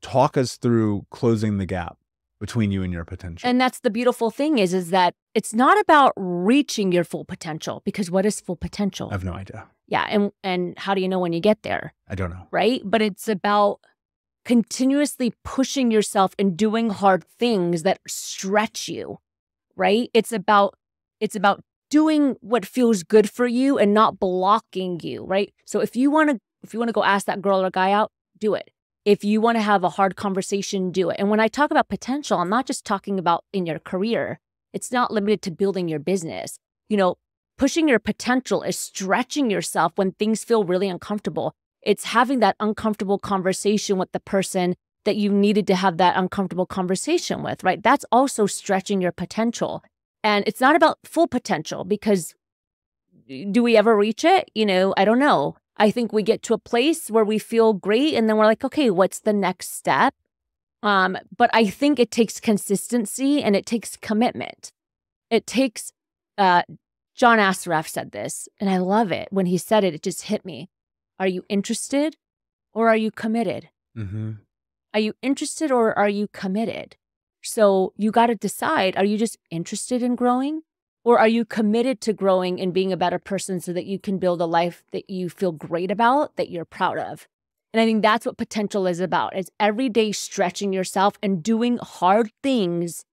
[0.03, 1.99] talk us through closing the gap
[2.41, 5.79] between you and your potential And that's the beautiful thing is is that it's not
[5.79, 9.09] about reaching your full potential because what is full potential?
[9.11, 11.93] i have no idea yeah, and and how do you know when you get there,
[12.09, 12.81] i don't know right?
[12.85, 13.81] But it's about
[14.45, 19.19] continuously pushing yourself and doing hard things that stretch you,
[19.77, 20.09] right?
[20.15, 20.75] It's about
[21.21, 25.53] it's about doing what feels good for you and not blocking you, right?
[25.67, 27.91] So if you want to if you want to go ask that girl or guy
[27.93, 28.71] out, do it.
[29.05, 31.17] If you want to have a hard conversation, do it.
[31.19, 34.41] And when I talk about potential, I'm not just talking about in your career.
[34.73, 36.59] It's not limited to building your business.
[36.89, 37.17] You know,
[37.57, 41.53] pushing your potential is stretching yourself when things feel really uncomfortable.
[41.83, 46.67] It's having that uncomfortable conversation with the person that you needed to have that uncomfortable
[46.67, 47.83] conversation with, right?
[47.83, 49.83] That's also stretching your potential.
[50.23, 52.35] And it's not about full potential because
[53.27, 54.51] do we ever reach it?
[54.55, 55.57] You know, I don't know.
[55.81, 58.63] I think we get to a place where we feel great and then we're like,
[58.63, 60.15] okay, what's the next step?
[60.83, 64.73] Um, but I think it takes consistency and it takes commitment.
[65.31, 65.93] It takes,
[66.37, 66.63] uh,
[67.15, 69.29] John Assaraf said this, and I love it.
[69.31, 70.69] When he said it, it just hit me.
[71.19, 72.17] Are you interested
[72.75, 73.71] or are you committed?
[73.97, 74.33] Mm-hmm.
[74.93, 76.97] Are you interested or are you committed?
[77.43, 80.61] So you got to decide are you just interested in growing
[81.05, 84.19] or are you committed to growing and being a better person so that you can
[84.19, 87.27] build a life that you feel great about, that you're proud of?
[87.73, 89.35] And I think that's what potential is about.
[89.37, 93.05] It's every day stretching yourself and doing hard things,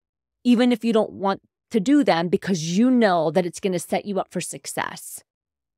[0.44, 3.80] even if you don't want to do them, because you know that it's going to
[3.80, 5.24] set you up for success.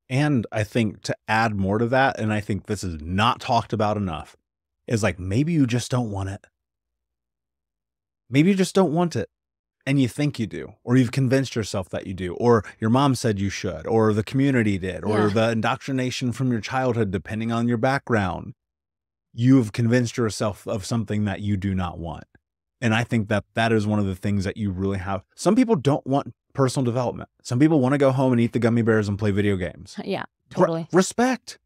[0.08, 3.72] And I think to add more to that, and I think this is not talked
[3.72, 4.36] about enough,
[4.88, 6.44] is like maybe you just don't want it.
[8.28, 9.28] Maybe you just don't want it
[9.90, 13.16] and you think you do, or you've convinced yourself that you do, or your mom
[13.16, 15.34] said you should, or the community did, or Yeah.
[15.34, 18.54] the indoctrination from your childhood, depending on your background.
[19.32, 22.24] You've convinced yourself of something that you do not want.
[22.80, 25.22] And I think that that is one of the things that you really have.
[25.34, 27.28] Some people don't want personal development.
[27.42, 29.96] Some people want to go home and eat the gummy bears and play video games.
[30.04, 30.88] Yeah, Re- totally.
[30.92, 31.58] respect.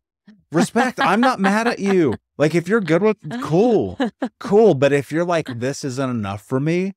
[0.50, 0.98] Respect.
[1.00, 2.14] I'm not mad at you.
[2.38, 3.98] Like if you're good with cool.
[4.40, 6.94] Cool, but if you're like this isn't enough for me,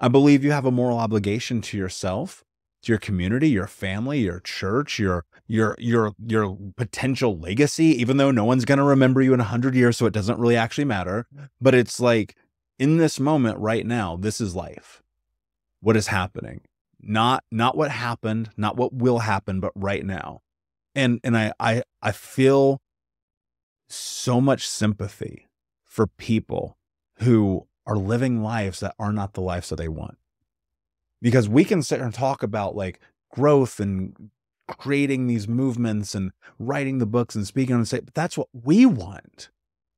[0.00, 2.44] I believe you have a moral obligation to yourself,
[2.82, 8.30] to your community, your family, your church, your your your your potential legacy even though
[8.30, 11.26] no one's going to remember you in 100 years so it doesn't really actually matter,
[11.60, 12.36] but it's like
[12.78, 15.02] in this moment right now, this is life.
[15.80, 16.60] What is happening?
[17.00, 20.42] Not not what happened, not what will happen, but right now
[20.98, 22.80] and and I I I feel
[23.88, 25.46] so much sympathy
[25.84, 26.76] for people
[27.20, 30.16] who are living lives that are not the lives that they want.
[31.20, 33.00] Because we can sit here and talk about like
[33.34, 34.30] growth and
[34.78, 38.86] creating these movements and writing the books and speaking on stage, but that's what we
[38.86, 39.48] want,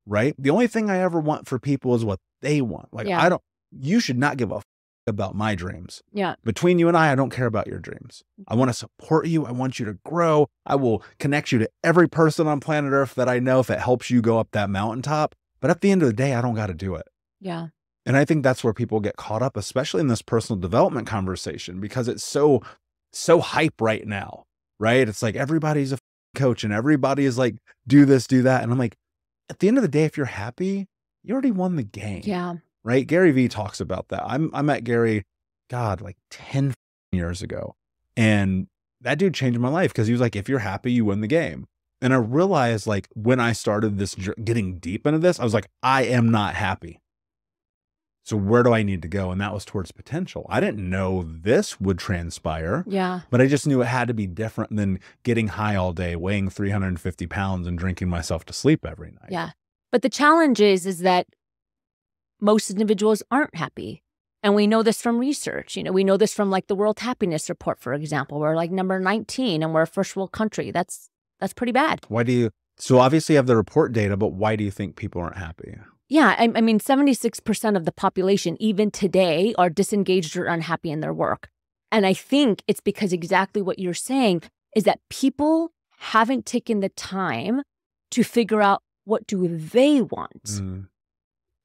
[0.07, 0.35] right?
[0.39, 2.89] The only thing I ever want for people is what they want.
[2.95, 3.21] Like Yeah.
[3.21, 4.65] I don't you should not give a f-
[5.07, 6.35] about my dreams Yeah.
[6.45, 8.23] between you and I, I don't care about your dreams.
[8.49, 9.45] I want to support you.
[9.47, 10.49] I want you to grow.
[10.67, 13.79] I will connect you to every person on planet Earth that I know if it
[13.81, 15.35] helps you go up that mountaintop.
[15.61, 17.07] But at the end of the day, I don't got to do it.
[17.41, 17.69] Yeah.
[18.11, 21.79] And I think that's where people get caught up, especially in this personal development conversation,
[21.79, 22.61] because it's so,
[23.13, 24.47] so hype right now,
[24.81, 25.09] right?
[25.09, 25.99] It's like everybody's a
[26.35, 27.55] coach and everybody is like,
[27.87, 28.65] do this, do that.
[28.65, 28.97] And I'm like,
[29.49, 30.89] at the end of the day, if you're happy,
[31.23, 32.55] you already won the game Yeah.
[32.83, 33.07] right?
[33.07, 34.25] Gary Vee talks about that.
[34.27, 35.23] I'm I met Gary,
[35.69, 36.75] God, like 10
[37.13, 37.77] years ago.
[38.17, 38.67] And
[39.03, 41.29] that dude changed my life because he was like, if you're happy, you win the
[41.29, 41.69] game.
[42.03, 45.69] And I realized like when I started this getting deep into this, I was like,
[45.81, 47.00] I am not happy.
[48.31, 49.33] So where do I need to go?
[49.33, 50.47] And that was towards potential.
[50.49, 53.23] I didn't know this would transpire, Yeah.
[53.29, 56.49] but I just knew it had to be different than getting high all day, weighing
[56.49, 59.31] 350 pounds and drinking myself to sleep every night.
[59.33, 59.51] Yeah.
[59.91, 61.27] But the challenge is is that
[62.41, 64.05] most individuals aren't happy.
[64.45, 65.77] And we know this from research.
[65.77, 68.39] You know, we know this from like the World Happiness Report, for example.
[68.39, 70.71] We're like number 19 and we're a first world country.
[70.71, 71.11] That's
[71.41, 72.05] that's pretty bad.
[72.09, 72.51] Why do you?
[72.79, 75.75] So obviously you have the report data, but why do you think people aren't happy?
[76.11, 81.01] Yeah, I, I mean, 76% of the population, even today, are disengaged or unhappy in
[81.01, 81.49] their work.
[81.93, 84.43] And I think it's because exactly what you're saying
[84.75, 87.63] is that people haven't taken the time
[88.11, 90.45] to figure out what do they want.
[90.45, 90.89] Mm,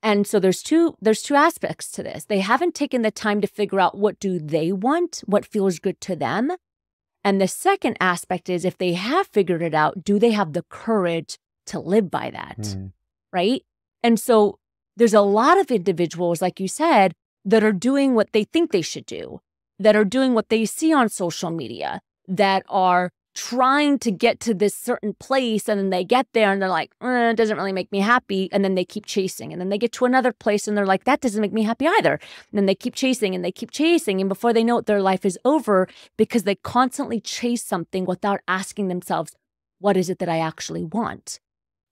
[0.03, 2.25] And so there's two there's two aspects to this.
[2.25, 5.99] They haven't taken the time to figure out what do they want, what feels good
[6.01, 6.51] to them.
[7.23, 10.65] And the second aspect is if they have figured it out, do they have the
[10.69, 12.59] courage to live by that?
[12.59, 12.91] mm,
[13.33, 13.63] right?
[14.05, 14.59] And so
[14.95, 18.83] there's a lot of individuals, like you said, that are doing what they think they
[18.83, 19.39] should do,
[19.79, 24.53] that are doing what they see on social media, that are trying to get to
[24.53, 27.73] this certain place and then they get there and they're like, "Uh, it doesn't really
[27.73, 28.47] make me happy.
[28.51, 29.51] And then they keep chasing.
[29.51, 31.87] And then they get to another place and they're like, that doesn't make me happy
[31.87, 32.13] either.
[32.13, 34.21] And then they keep chasing and they keep chasing.
[34.21, 38.41] And before they know it, their life is over because they constantly chase something without
[38.47, 39.35] asking themselves,
[39.79, 41.39] what is it that I actually want?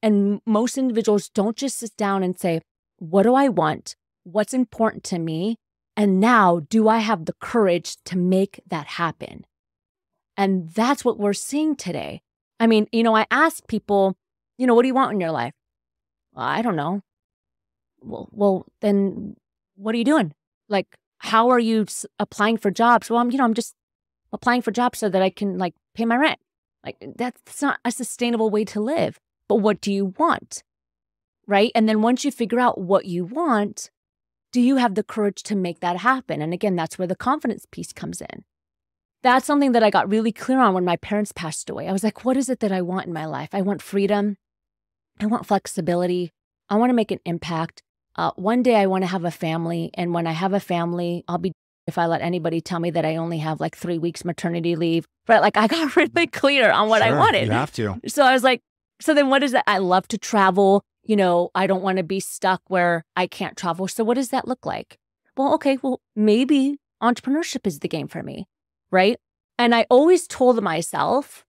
[0.03, 2.61] And most individuals don't just sit down and say,
[2.97, 3.95] What do I want?
[4.23, 5.57] What's important to me?
[5.95, 9.45] And now, do I have the courage to make that happen?
[10.35, 12.21] And that's what we're seeing today.
[12.59, 14.15] I mean, you know, I ask people,
[14.57, 15.53] you know, what do you want in your life?
[16.33, 17.01] Well, I don't know.
[18.01, 19.35] Well, well, then
[19.75, 20.33] what are you doing?
[20.67, 20.87] Like,
[21.19, 21.85] how are you
[22.19, 23.09] applying for jobs?
[23.09, 23.75] Well, I'm, you know, I'm just
[24.33, 26.39] applying for jobs so that I can like pay my rent.
[26.83, 29.19] Like, that's not a sustainable way to live.
[29.47, 30.63] But what do you want?
[31.47, 31.71] Right.
[31.75, 33.89] And then once you figure out what you want,
[34.53, 36.41] do you have the courage to make that happen?
[36.41, 38.45] And again, that's where the confidence piece comes in.
[39.23, 41.87] That's something that I got really clear on when my parents passed away.
[41.87, 43.49] I was like, what is it that I want in my life?
[43.53, 44.37] I want freedom.
[45.19, 46.31] I want flexibility.
[46.69, 47.81] I want to make an impact.
[48.15, 49.89] Uh, one day I want to have a family.
[49.95, 51.53] And when I have a family, I'll be
[51.87, 55.05] if I let anybody tell me that I only have like three weeks maternity leave.
[55.25, 57.47] But like I got really clear on what I wanted.
[57.47, 57.99] You have to.
[58.07, 58.61] So I was like,
[59.03, 59.65] so then what is that?
[59.67, 60.81] I love to travel.
[61.03, 63.89] You know, I don't want to be stuck where I can't travel.
[63.89, 64.97] So what does that look like?
[65.35, 68.47] Well, okay, well, maybe entrepreneurship is the game for me,
[68.91, 69.17] right?
[69.59, 71.43] And I always told myself,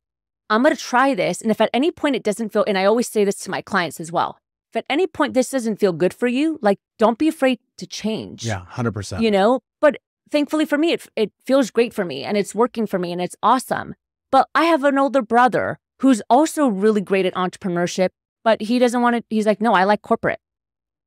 [0.51, 1.41] I'm going to try this.
[1.41, 3.63] And if at any point it doesn't feel, and I always say this to my
[3.63, 4.39] clients as well,
[4.73, 7.87] if at any point this doesn't feel good for you, like don't be afraid to
[7.87, 8.45] change.
[8.45, 9.21] Yeah, 100%.
[9.21, 9.99] You know, but
[10.29, 13.21] thankfully for me, it, it feels great for me and it's working for me and
[13.21, 13.95] it's awesome.
[14.33, 18.11] But I have an older brother who's also really great at entrepreneurship,
[18.43, 20.41] but he doesn't want to, he's like, no, I like corporate.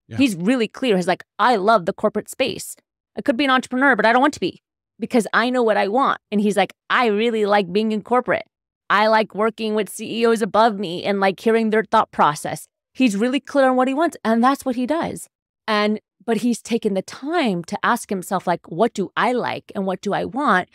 [0.07, 0.17] Yeah.
[0.17, 0.95] He's really clear.
[0.95, 2.75] He's like, I love the corporate space.
[3.17, 4.61] I could be an entrepreneur, but I don't want to be
[4.99, 6.21] because I know what I want.
[6.31, 8.45] And he's like, I really like being in corporate.
[8.89, 12.67] I like working with CEOs above me and like hearing their thought process.
[12.93, 15.27] He's really clear on what he wants, and that's what he does.
[15.67, 19.85] And but he's taken the time to ask himself like what do I like and
[19.85, 20.69] what do I want?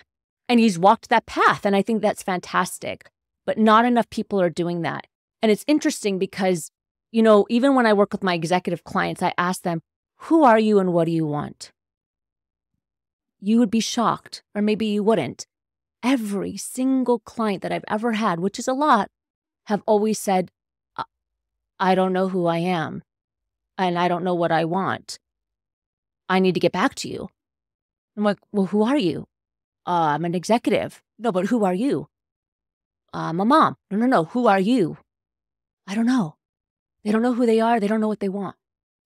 [0.49, 3.11] And he's walked that path and I think that's fantastic.
[3.47, 5.07] But not enough people are doing that.
[5.43, 6.71] And it's interesting because
[7.11, 9.83] you know, even when I work with my executive clients, I ask them,
[10.29, 11.71] "Who are you and what do you want?"
[13.41, 15.47] You would be shocked, or maybe you wouldn't.
[16.03, 19.11] Every single client that I've ever had, which is a lot,
[19.67, 20.51] have always said,
[21.79, 23.03] "I- don't know who I am
[23.79, 25.19] and I don't know what I want.
[26.29, 27.29] I need to get back to you.
[28.17, 29.27] I'm like, well, who are you?
[29.87, 31.03] Uh, I'm an executive.
[31.19, 32.09] No, but who are you?
[33.13, 33.77] I'm a mom.
[33.91, 34.25] No, no, no.
[34.25, 34.99] Who are you?
[35.87, 36.37] I don't know.
[37.05, 37.81] They don't know who they are.
[37.81, 38.57] They don't know what they want.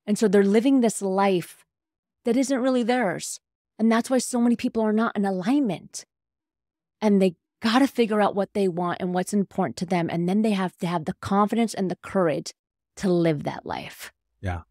[0.07, 1.65] And so they're living this life
[2.25, 3.41] that isn't really theirs.
[3.79, 6.05] And that's why so many people are not in alignment.
[7.01, 10.09] And they got to figure out what they want and what's important to them.
[10.11, 12.53] And then they have to have the confidence and the courage
[12.97, 14.13] to live that life.
[14.41, 14.63] Yeah.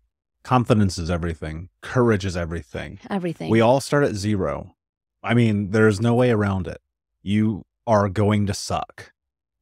[0.43, 1.69] Confidence is everything.
[1.81, 2.99] Courage is everything.
[3.09, 3.49] Everything.
[3.49, 4.75] We all start at zero.
[5.23, 6.79] I mean, there's no way around it.
[7.23, 9.11] You are going to suck,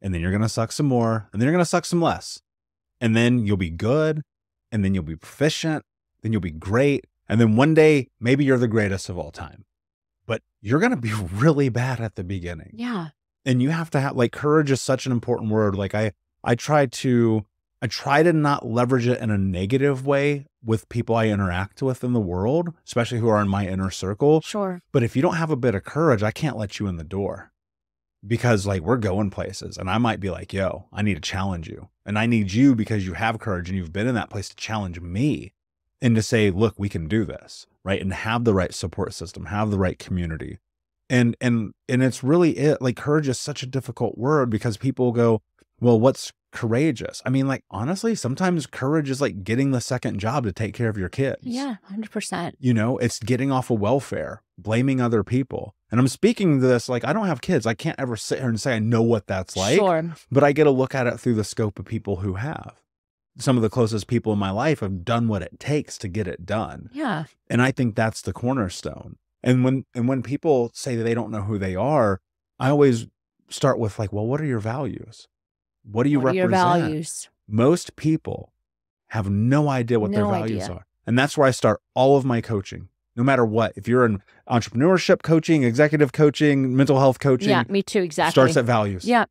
[0.03, 2.01] and then you're going to suck some more, and then you're going to suck some
[2.01, 2.39] less.
[3.01, 4.21] And then you'll be good,
[4.71, 5.83] and then you'll be proficient,
[6.21, 7.05] then you'll be great.
[7.27, 9.65] And then one day, maybe you're the greatest of all time.
[10.27, 13.09] But you're going to be really bad at the beginning yeah.
[13.45, 16.11] and you have to have like courage is such an important word like i
[16.43, 17.45] i try to
[17.81, 22.03] i try to not leverage it in a negative way with people i interact with
[22.03, 24.81] in the world especially who are in my inner circle Sure.
[24.91, 27.03] but if you don't have a bit of courage i can't let you in the
[27.03, 27.51] door
[28.25, 31.67] because like we're going places and i might be like yo i need to challenge
[31.67, 34.49] you and i need you because you have courage and you've been in that place
[34.49, 35.53] to challenge me
[36.01, 39.45] and to say look we can do this right and have the right support system
[39.45, 40.59] have the right community.
[41.09, 45.11] And and and it's really it like courage is such a difficult word because people
[45.11, 45.41] go
[45.79, 50.43] well what's courageous i mean like honestly sometimes courage is like getting the second job
[50.45, 51.75] to take care of your kids Yeah.
[51.91, 52.53] 100%.
[52.59, 56.87] you know it's getting off of welfare blaming other people and i'm speaking to this
[56.87, 59.27] like i don't have kids i can't ever sit here and say i know what
[59.27, 60.15] that's like sure.
[60.31, 62.75] but i get to look at it through the scope of people who have
[63.39, 66.27] some of the closest people in my life have done what it takes to get
[66.27, 67.23] it done Yeah.
[67.49, 69.15] and I think that's the cornerstone.
[69.41, 72.21] And when and when people say that they don't know who they are,
[72.59, 73.07] I always
[73.49, 75.27] start with like, well, what are your values?
[75.83, 77.29] What do you what are your values?
[77.47, 78.53] Most people
[79.07, 80.75] have no idea what their values idea.
[80.75, 80.85] are.
[81.05, 82.87] And that's where I start all of my coaching.
[83.15, 87.63] No matter what, if you're in entrepreneurship coaching, executive coaching, mental health coaching, Yeah.
[87.69, 88.01] Me too.
[88.01, 88.31] Exactly.
[88.31, 89.25] starts at values yeah.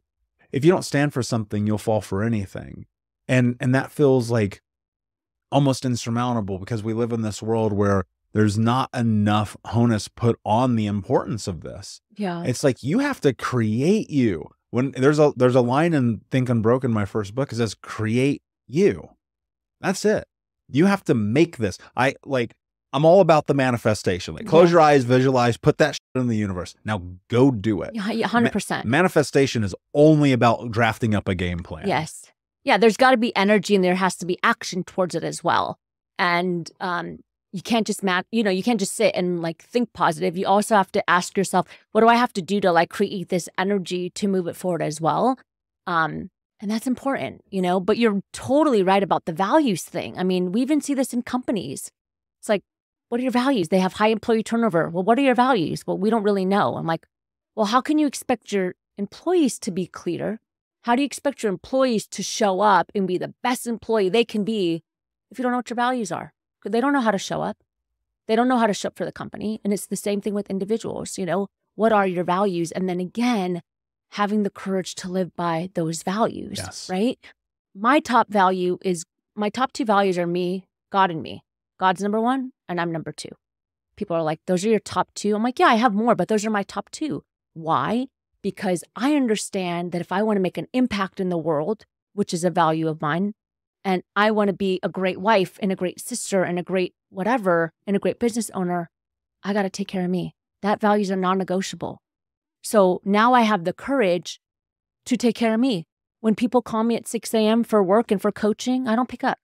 [0.52, 2.86] if you don't stand for something you'll fall for anything
[3.26, 4.60] and and that feels like
[5.50, 10.76] almost insurmountable because we live in this world where there's not enough onus put on
[10.76, 12.42] the importance of this Yeah.
[12.44, 16.48] it's like you have to create you when there's a there's a line in think
[16.48, 19.10] unbroken my first book it says create you
[19.80, 20.24] that's it
[20.68, 22.52] you have to make this i like
[22.92, 24.72] i'm all about the manifestation like close Yeah.
[24.72, 28.10] your eyes visualize put that shit in the universe now go do it Yeah.
[28.10, 28.84] yeah, 100%.
[28.84, 31.86] manifestation is only about drafting up a game plan.
[31.86, 32.26] Yes.
[32.64, 35.42] Yeah, there's got to be energy and there has to be action towards it as
[35.42, 35.78] well.
[36.18, 37.18] And um,
[37.52, 40.36] you can't just mat, you know, you can't just sit and like think positive.
[40.36, 43.28] You also have to ask yourself, what do I have to do to like create
[43.28, 45.38] this energy to move it forward as well?
[45.86, 46.30] Um,
[46.60, 50.18] and that's important, you know, but you're totally right about the values thing.
[50.18, 51.90] I mean, we even see this in companies.
[52.40, 52.62] It's like,
[53.08, 53.68] what are your values?
[53.68, 54.88] They have high employee turnover.
[54.88, 55.86] Well, what are your values?
[55.86, 56.76] Well, we don't really know.
[56.76, 57.06] I'm like,
[57.54, 60.40] well, how can you expect your employees to be clear?
[60.82, 64.24] How do you expect your employees to show up and be the best employee they
[64.24, 64.82] can be
[65.30, 66.32] if you don't know what your values are?
[66.64, 67.58] They don't know how to show up.
[68.28, 69.60] They don't know how to show up for the company.
[69.64, 72.70] And it's the same thing with individuals, you know, what are your values?
[72.70, 73.62] And then again,
[74.12, 76.88] having the courage to live by those values, Yes.
[76.90, 77.18] right?
[77.74, 81.42] My top value is my top two values are me, God, and me.
[81.80, 83.30] God's number one, and I'm number two.
[83.96, 85.34] People are like, those are your top two.
[85.34, 87.22] I'm like, yeah, I have more, but those are my top two.
[87.54, 88.06] Why?
[88.42, 92.34] Because I understand that if I want to make an impact in the world, which
[92.34, 93.32] is a value of mine,
[93.84, 96.94] and I want to be a great wife and a great sister and a great
[97.10, 98.90] whatever and a great business owner,
[99.42, 100.34] I got to take care of me.
[100.62, 102.00] That values are non negotiable.
[102.62, 104.40] So now I have the courage
[105.06, 105.86] to take care of me.
[106.20, 107.64] When people call me at 6 a.m.
[107.64, 109.38] for work and for coaching, I don't pick up.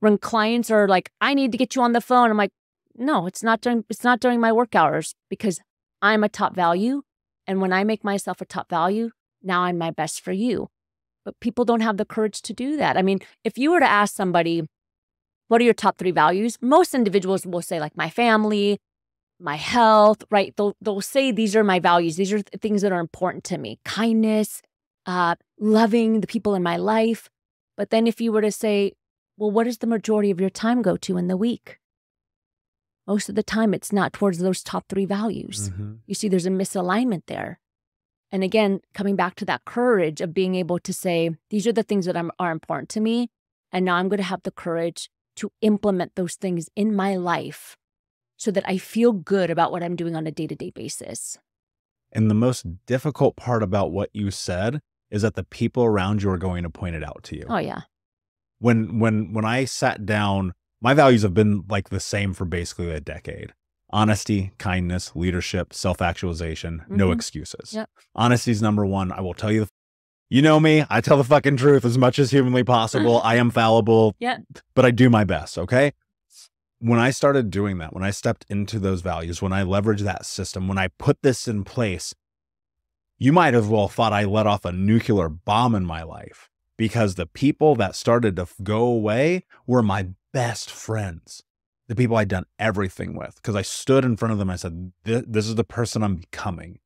[0.00, 2.52] When clients are like, I need to get you on the phone, I'm like,
[2.96, 5.60] no, it's not during it's not during my work hours because
[6.00, 7.02] I'm a top value.
[7.46, 9.10] And when I make myself a top value,
[9.42, 10.68] now I'm my best for you.
[11.24, 12.96] But people don't have the courage to do that.
[12.96, 14.62] I mean, if you were to ask somebody,
[15.48, 16.58] what are your top three values?
[16.60, 18.78] Most individuals will say, like, my family,
[19.38, 20.52] my health, right?
[20.56, 22.16] They'll, they'll say, these are my values.
[22.16, 24.62] These are th- things that are important to me kindness,
[25.06, 27.28] uh, loving the people in my life.
[27.76, 28.92] But then if you were to say,
[29.36, 31.78] well, what does the majority of your time go to in the week?
[33.06, 35.70] Most of the time, it's not towards those top three values.
[35.70, 35.98] Mhm.
[36.06, 37.58] You see, there's a misalignment there.
[38.32, 41.82] And again, coming back to that courage of being able to say, these are the
[41.82, 43.28] things that are important to me.
[43.70, 47.76] And now I'm going to have the courage to implement those things in my life
[48.38, 51.38] so that I feel good about what I'm doing on a day to day basis.
[52.10, 54.80] And the most difficult part about what you said
[55.10, 57.44] is that the people around you are going to point it out to you.
[57.48, 57.82] Oh, yeah.
[58.58, 62.90] When when when I sat down, my values have been like the same for basically
[62.90, 63.52] a decade.
[63.92, 67.14] Honesty, kindness, leadership, self-actualization, no Mhm.
[67.14, 67.74] excuses.
[67.74, 67.90] Yep.
[68.16, 69.12] Honesty's number 1.
[69.12, 69.66] I will tell you
[70.30, 73.20] you know me, I tell the fucking truth as much as humanly possible.
[73.24, 74.38] I am fallible, Yeah.
[74.74, 75.92] but I do my best, okay?
[76.78, 80.24] When I started doing that, when I stepped into those values, when I leveraged that
[80.24, 82.14] system, when I put this in place,
[83.18, 86.48] you might have well thought I let off a nuclear bomb in my life
[86.78, 91.42] because the people that started to go away were my best friends,
[91.92, 93.36] the people I'd done everything with.
[93.36, 96.16] Because I stood in front of them, I said, "Thi- This is the person I'm
[96.16, 96.78] becoming.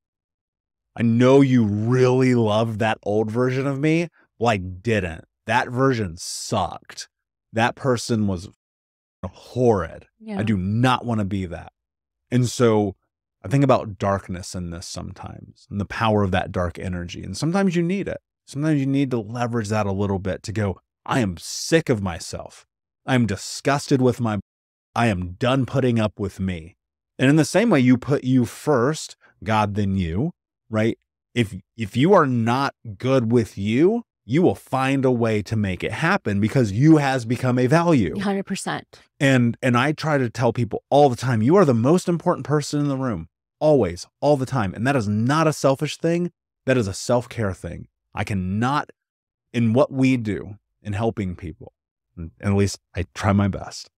[0.96, 4.08] I know you really loved that old version of me.
[4.38, 5.24] Well, I didn't.
[5.46, 7.08] That version sucked.
[7.52, 8.48] That person was
[9.24, 10.06] horrid.
[10.20, 10.38] Yeah.
[10.38, 11.72] I do not want to be that.
[12.30, 12.96] And so
[13.44, 17.22] I think about darkness in this sometimes and the power of that dark energy.
[17.22, 18.18] And sometimes you need it.
[18.46, 22.02] Sometimes you need to leverage that a little bit to go, I am sick of
[22.02, 22.66] myself.
[23.04, 24.38] I am disgusted with my,
[24.96, 26.74] I am done putting up with me.
[27.18, 29.14] And in the same way, you put you first,
[29.44, 30.32] God then you,
[30.70, 30.98] right?
[31.34, 35.84] If, if you are not good with you, you will find a way to make
[35.84, 38.14] it happen because you has become a value.
[38.14, 38.82] 100%.
[39.20, 42.46] And and I try to tell people all the time, you are the most important
[42.46, 43.28] person in the room.
[43.60, 44.72] Always, all the time.
[44.72, 46.32] And that is not a selfish thing.
[46.64, 47.88] That is a self-care thing.
[48.14, 48.90] I cannot
[49.52, 51.74] in what we do in helping people,
[52.16, 53.90] and at least I try my best.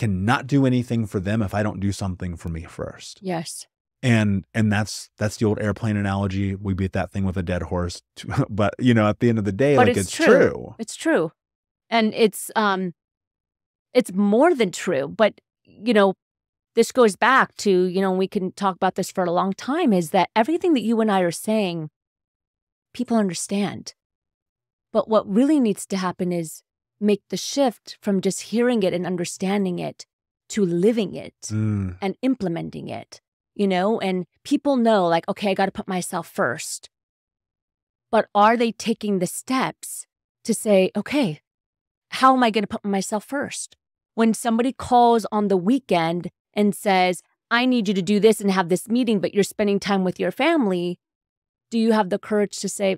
[0.00, 3.18] Cannot do anything for them if I don't do something for me first.
[3.20, 3.66] Yes.
[4.02, 6.54] And and that's that's the old airplane analogy.
[6.54, 8.00] We beat that thing with a dead horse.
[8.48, 10.24] But you know, at the end of the day, But like it's it's, true.
[10.26, 10.74] true.
[10.78, 11.32] It's true.
[11.90, 12.94] And it's um
[13.92, 16.14] it's more than true, but you know,
[16.76, 19.92] this goes back to, you know, we can talk about this for a long time
[19.92, 21.90] is that everything that you and I are saying
[22.94, 23.92] people understand.
[24.94, 26.62] But what really needs to happen is
[27.00, 30.06] make the shift from just hearing it and understanding it
[30.50, 33.20] to living it Mm, and implementing it,
[33.54, 34.00] you know?
[34.00, 36.90] And people know, like, okay, I got to put myself first.
[38.10, 40.06] But are they taking the steps
[40.44, 41.40] to say, okay,
[42.10, 43.76] how am I going to put myself first?
[44.14, 48.50] When somebody calls on the weekend and says, I need you to do this and
[48.50, 50.98] have this meeting, but you're spending time with your family,
[51.70, 52.96] do you have the courage to say,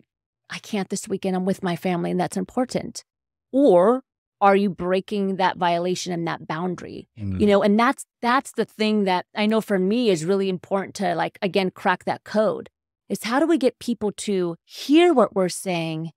[0.49, 3.05] I can't this weekend, I'm with my family and that's important?
[3.53, 4.03] Or
[4.41, 7.09] are you breaking that violation and that boundary?
[7.19, 7.41] mm.
[7.41, 10.95] you know and that's that's the thing that i know for me is really important
[10.97, 12.69] to like again crack that code
[13.09, 16.11] is how do we get people to hear what we're saying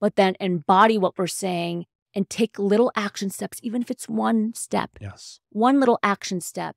[0.00, 1.84] but then embody what we're saying
[2.14, 5.40] and take little action steps, even if it's one step, Yes.
[5.50, 6.76] one little action step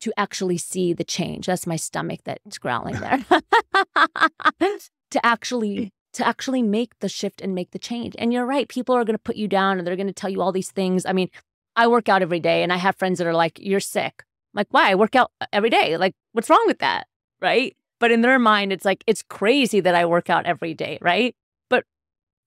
[0.00, 1.46] to actually see the change.
[1.46, 3.24] That's my stomach that's growling there.
[5.10, 8.14] to actually to actually make the shift and make the change.
[8.18, 10.30] And you're right, people are going to put you down and they're going to tell
[10.30, 11.04] you all these things.
[11.06, 11.30] I mean,
[11.76, 14.24] I work out every day and I have friends that are like, "You're sick."
[14.54, 14.90] I'm like, "Why?
[14.90, 15.96] I work out uh, every day.
[15.96, 17.06] Like, what's wrong with that?"
[17.40, 17.76] Right?
[18.00, 21.34] But in their mind, it's like it's crazy that I work out every day, right?
[21.68, 21.84] But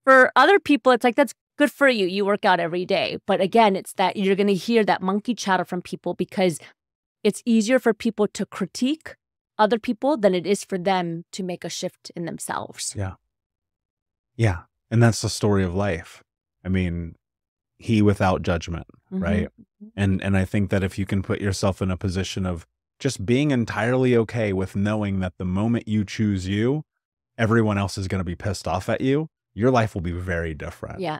[0.03, 2.07] for other people, it's like that's good for you.
[2.07, 3.19] You work out every day.
[3.27, 6.59] But again, it's that you're going to hear that monkey chatter from people because
[7.23, 9.15] it's easier for people to critique
[9.57, 12.95] other people than it is for them to make a shift in themselves.
[12.97, 13.13] Yeah.
[14.41, 14.59] Yeah.
[14.89, 16.23] And that's the story of life.
[16.65, 17.15] I mean,
[17.77, 19.21] he without judgment, Mhm.
[19.21, 19.49] right?
[19.95, 22.65] And and I think that if you can put yourself in a position of
[22.99, 26.83] just being entirely okay with knowing that the moment you choose you,
[27.37, 30.53] everyone else is going to be pissed off at you, your life will be very
[30.53, 30.99] different.
[30.99, 31.19] Yeah.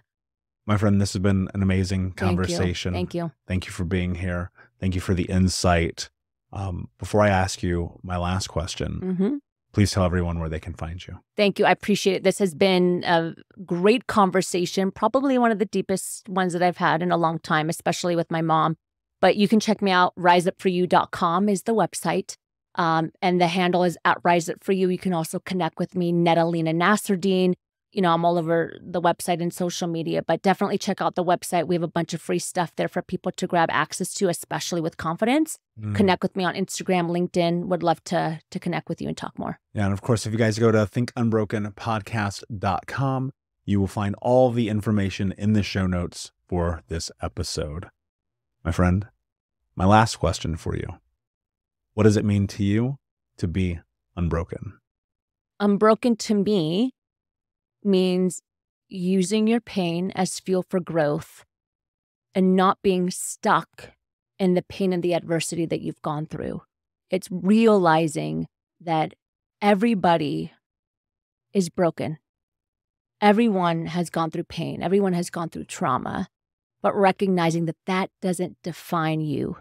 [0.68, 2.26] My friend, this has been an amazing Thank you.
[2.28, 2.94] conversation.
[2.94, 3.32] Thank you.
[3.48, 4.52] Thank you for being here.
[4.80, 6.10] Thank you for the insight.
[6.54, 9.38] Um, before I ask you my last question, hmm
[9.72, 11.20] please tell everyone where they can find you.
[11.38, 11.66] Thank you.
[11.66, 12.24] I appreciate it.
[12.24, 13.34] This has been a
[13.66, 17.70] great conversation, probably one of the deepest ones that I've had in a long time,
[17.70, 18.78] especially with my mom.
[19.22, 20.16] But you can check me out.
[20.16, 22.36] RiseUpForYou.com is the website.
[22.76, 24.92] Um, and the handle is at RiseUpForYou.
[24.92, 24.98] You.
[24.98, 27.54] Can also connect with me, Nadalena Nasruddin.
[27.92, 31.24] You know, I'm all over the website and social media, but definitely check out the
[31.24, 31.68] website.
[31.68, 34.82] We have a bunch of free stuff there for people to grab access to, especially
[34.82, 35.58] with confidence.
[35.80, 35.96] Mm.
[35.96, 37.66] Connect with me on Instagram, LinkedIn.
[37.66, 39.60] Would love to to connect with you and talk more.
[39.74, 43.32] Yeah, and of course, if you guys go to thinkunbrokenpodcast.com,
[43.66, 47.88] you will find all the information in the show notes for this episode.
[48.64, 49.08] My friend,
[49.76, 50.88] my last question for you.
[51.94, 52.98] What does it mean to you
[53.38, 53.80] to be
[54.16, 54.80] unbroken?
[55.62, 56.94] unbroken to me
[57.84, 58.42] means
[58.88, 61.46] using your pain as fuel for growth
[62.36, 63.92] and not being stuck
[64.38, 66.62] in the pain and the adversity that you've gone through.
[67.10, 68.48] It's realizing
[68.80, 69.14] that
[69.62, 70.52] everybody
[71.54, 72.18] is broken.
[73.22, 76.28] Everyone has gone through pain, everyone has gone through trauma,
[76.82, 79.58] but recognizing that that doesn't define you.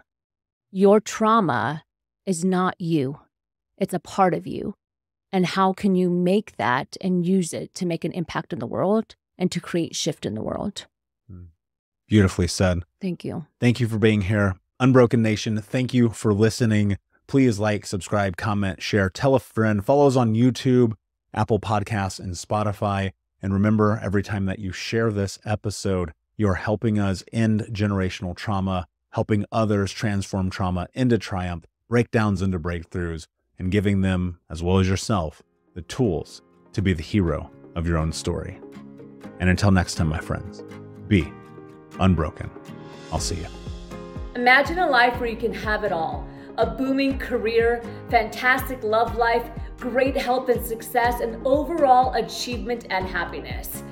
[0.71, 1.83] Your trauma
[2.25, 3.19] is not you,
[3.77, 4.73] it's a part of you
[5.31, 8.67] and how can you make that and use it to make an impact in the
[8.67, 10.85] world and to create shift in the world
[11.31, 11.47] mm.
[12.07, 12.83] Beautifully said.
[12.99, 14.55] thank you Thank you for being here.
[14.79, 16.97] Unbroken Nation, thank you for listening.
[17.27, 20.93] Please like, subscribe, comment, share, tell a friend, follow us on YouTube,
[21.33, 23.11] Apple Podcasts, and Spotify.
[23.41, 28.87] And remember, every time that you share this episode, you're helping us end generational trauma,
[29.11, 33.27] helping others transform trauma into triumph, breakdowns into breakthroughs,
[33.61, 35.43] and giving them, as well as yourself,
[35.75, 36.41] the tools
[36.73, 38.59] to be the hero of your own story.
[39.39, 40.63] And until next time, my friends,
[41.07, 41.31] be
[41.99, 42.49] unbroken.
[43.13, 43.45] I'll see you.
[44.33, 46.27] Imagine a life where you can have it all
[46.57, 49.47] a booming career, fantastic love life,
[49.77, 53.83] great health and success, and overall achievement and happiness.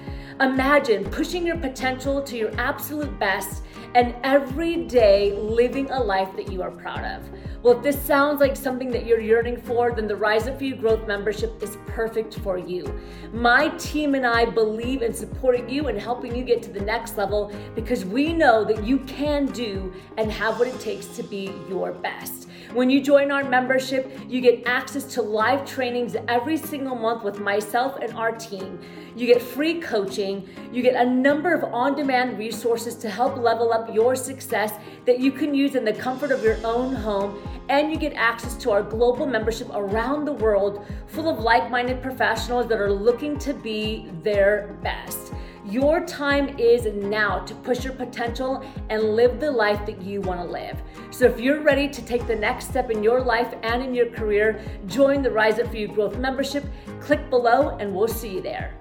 [0.42, 3.64] Imagine pushing your potential to your absolute best
[3.94, 7.30] and every day living a life that you are proud of.
[7.62, 10.64] Well, if this sounds like something that you're yearning for, then the Rise Up For
[10.64, 12.98] You Growth membership is perfect for you.
[13.34, 17.18] My team and I believe in supporting you and helping you get to the next
[17.18, 21.52] level because we know that you can do and have what it takes to be
[21.68, 22.48] your best.
[22.74, 27.40] When you join our membership, you get access to live trainings every single month with
[27.40, 28.80] myself and our team.
[29.16, 33.74] You get free coaching, you get a number of on demand resources to help level
[33.74, 34.74] up your success
[35.06, 38.54] that you can use in the comfort of your own home, and you get access
[38.58, 43.40] to our global membership around the world full of like minded professionals that are looking
[43.40, 45.29] to be their best.
[45.70, 50.40] Your time is now to push your potential and live the life that you want
[50.40, 50.82] to live.
[51.12, 54.10] So, if you're ready to take the next step in your life and in your
[54.10, 56.66] career, join the Rise Up For You Growth membership.
[57.00, 58.74] Click below, and we'll see you there.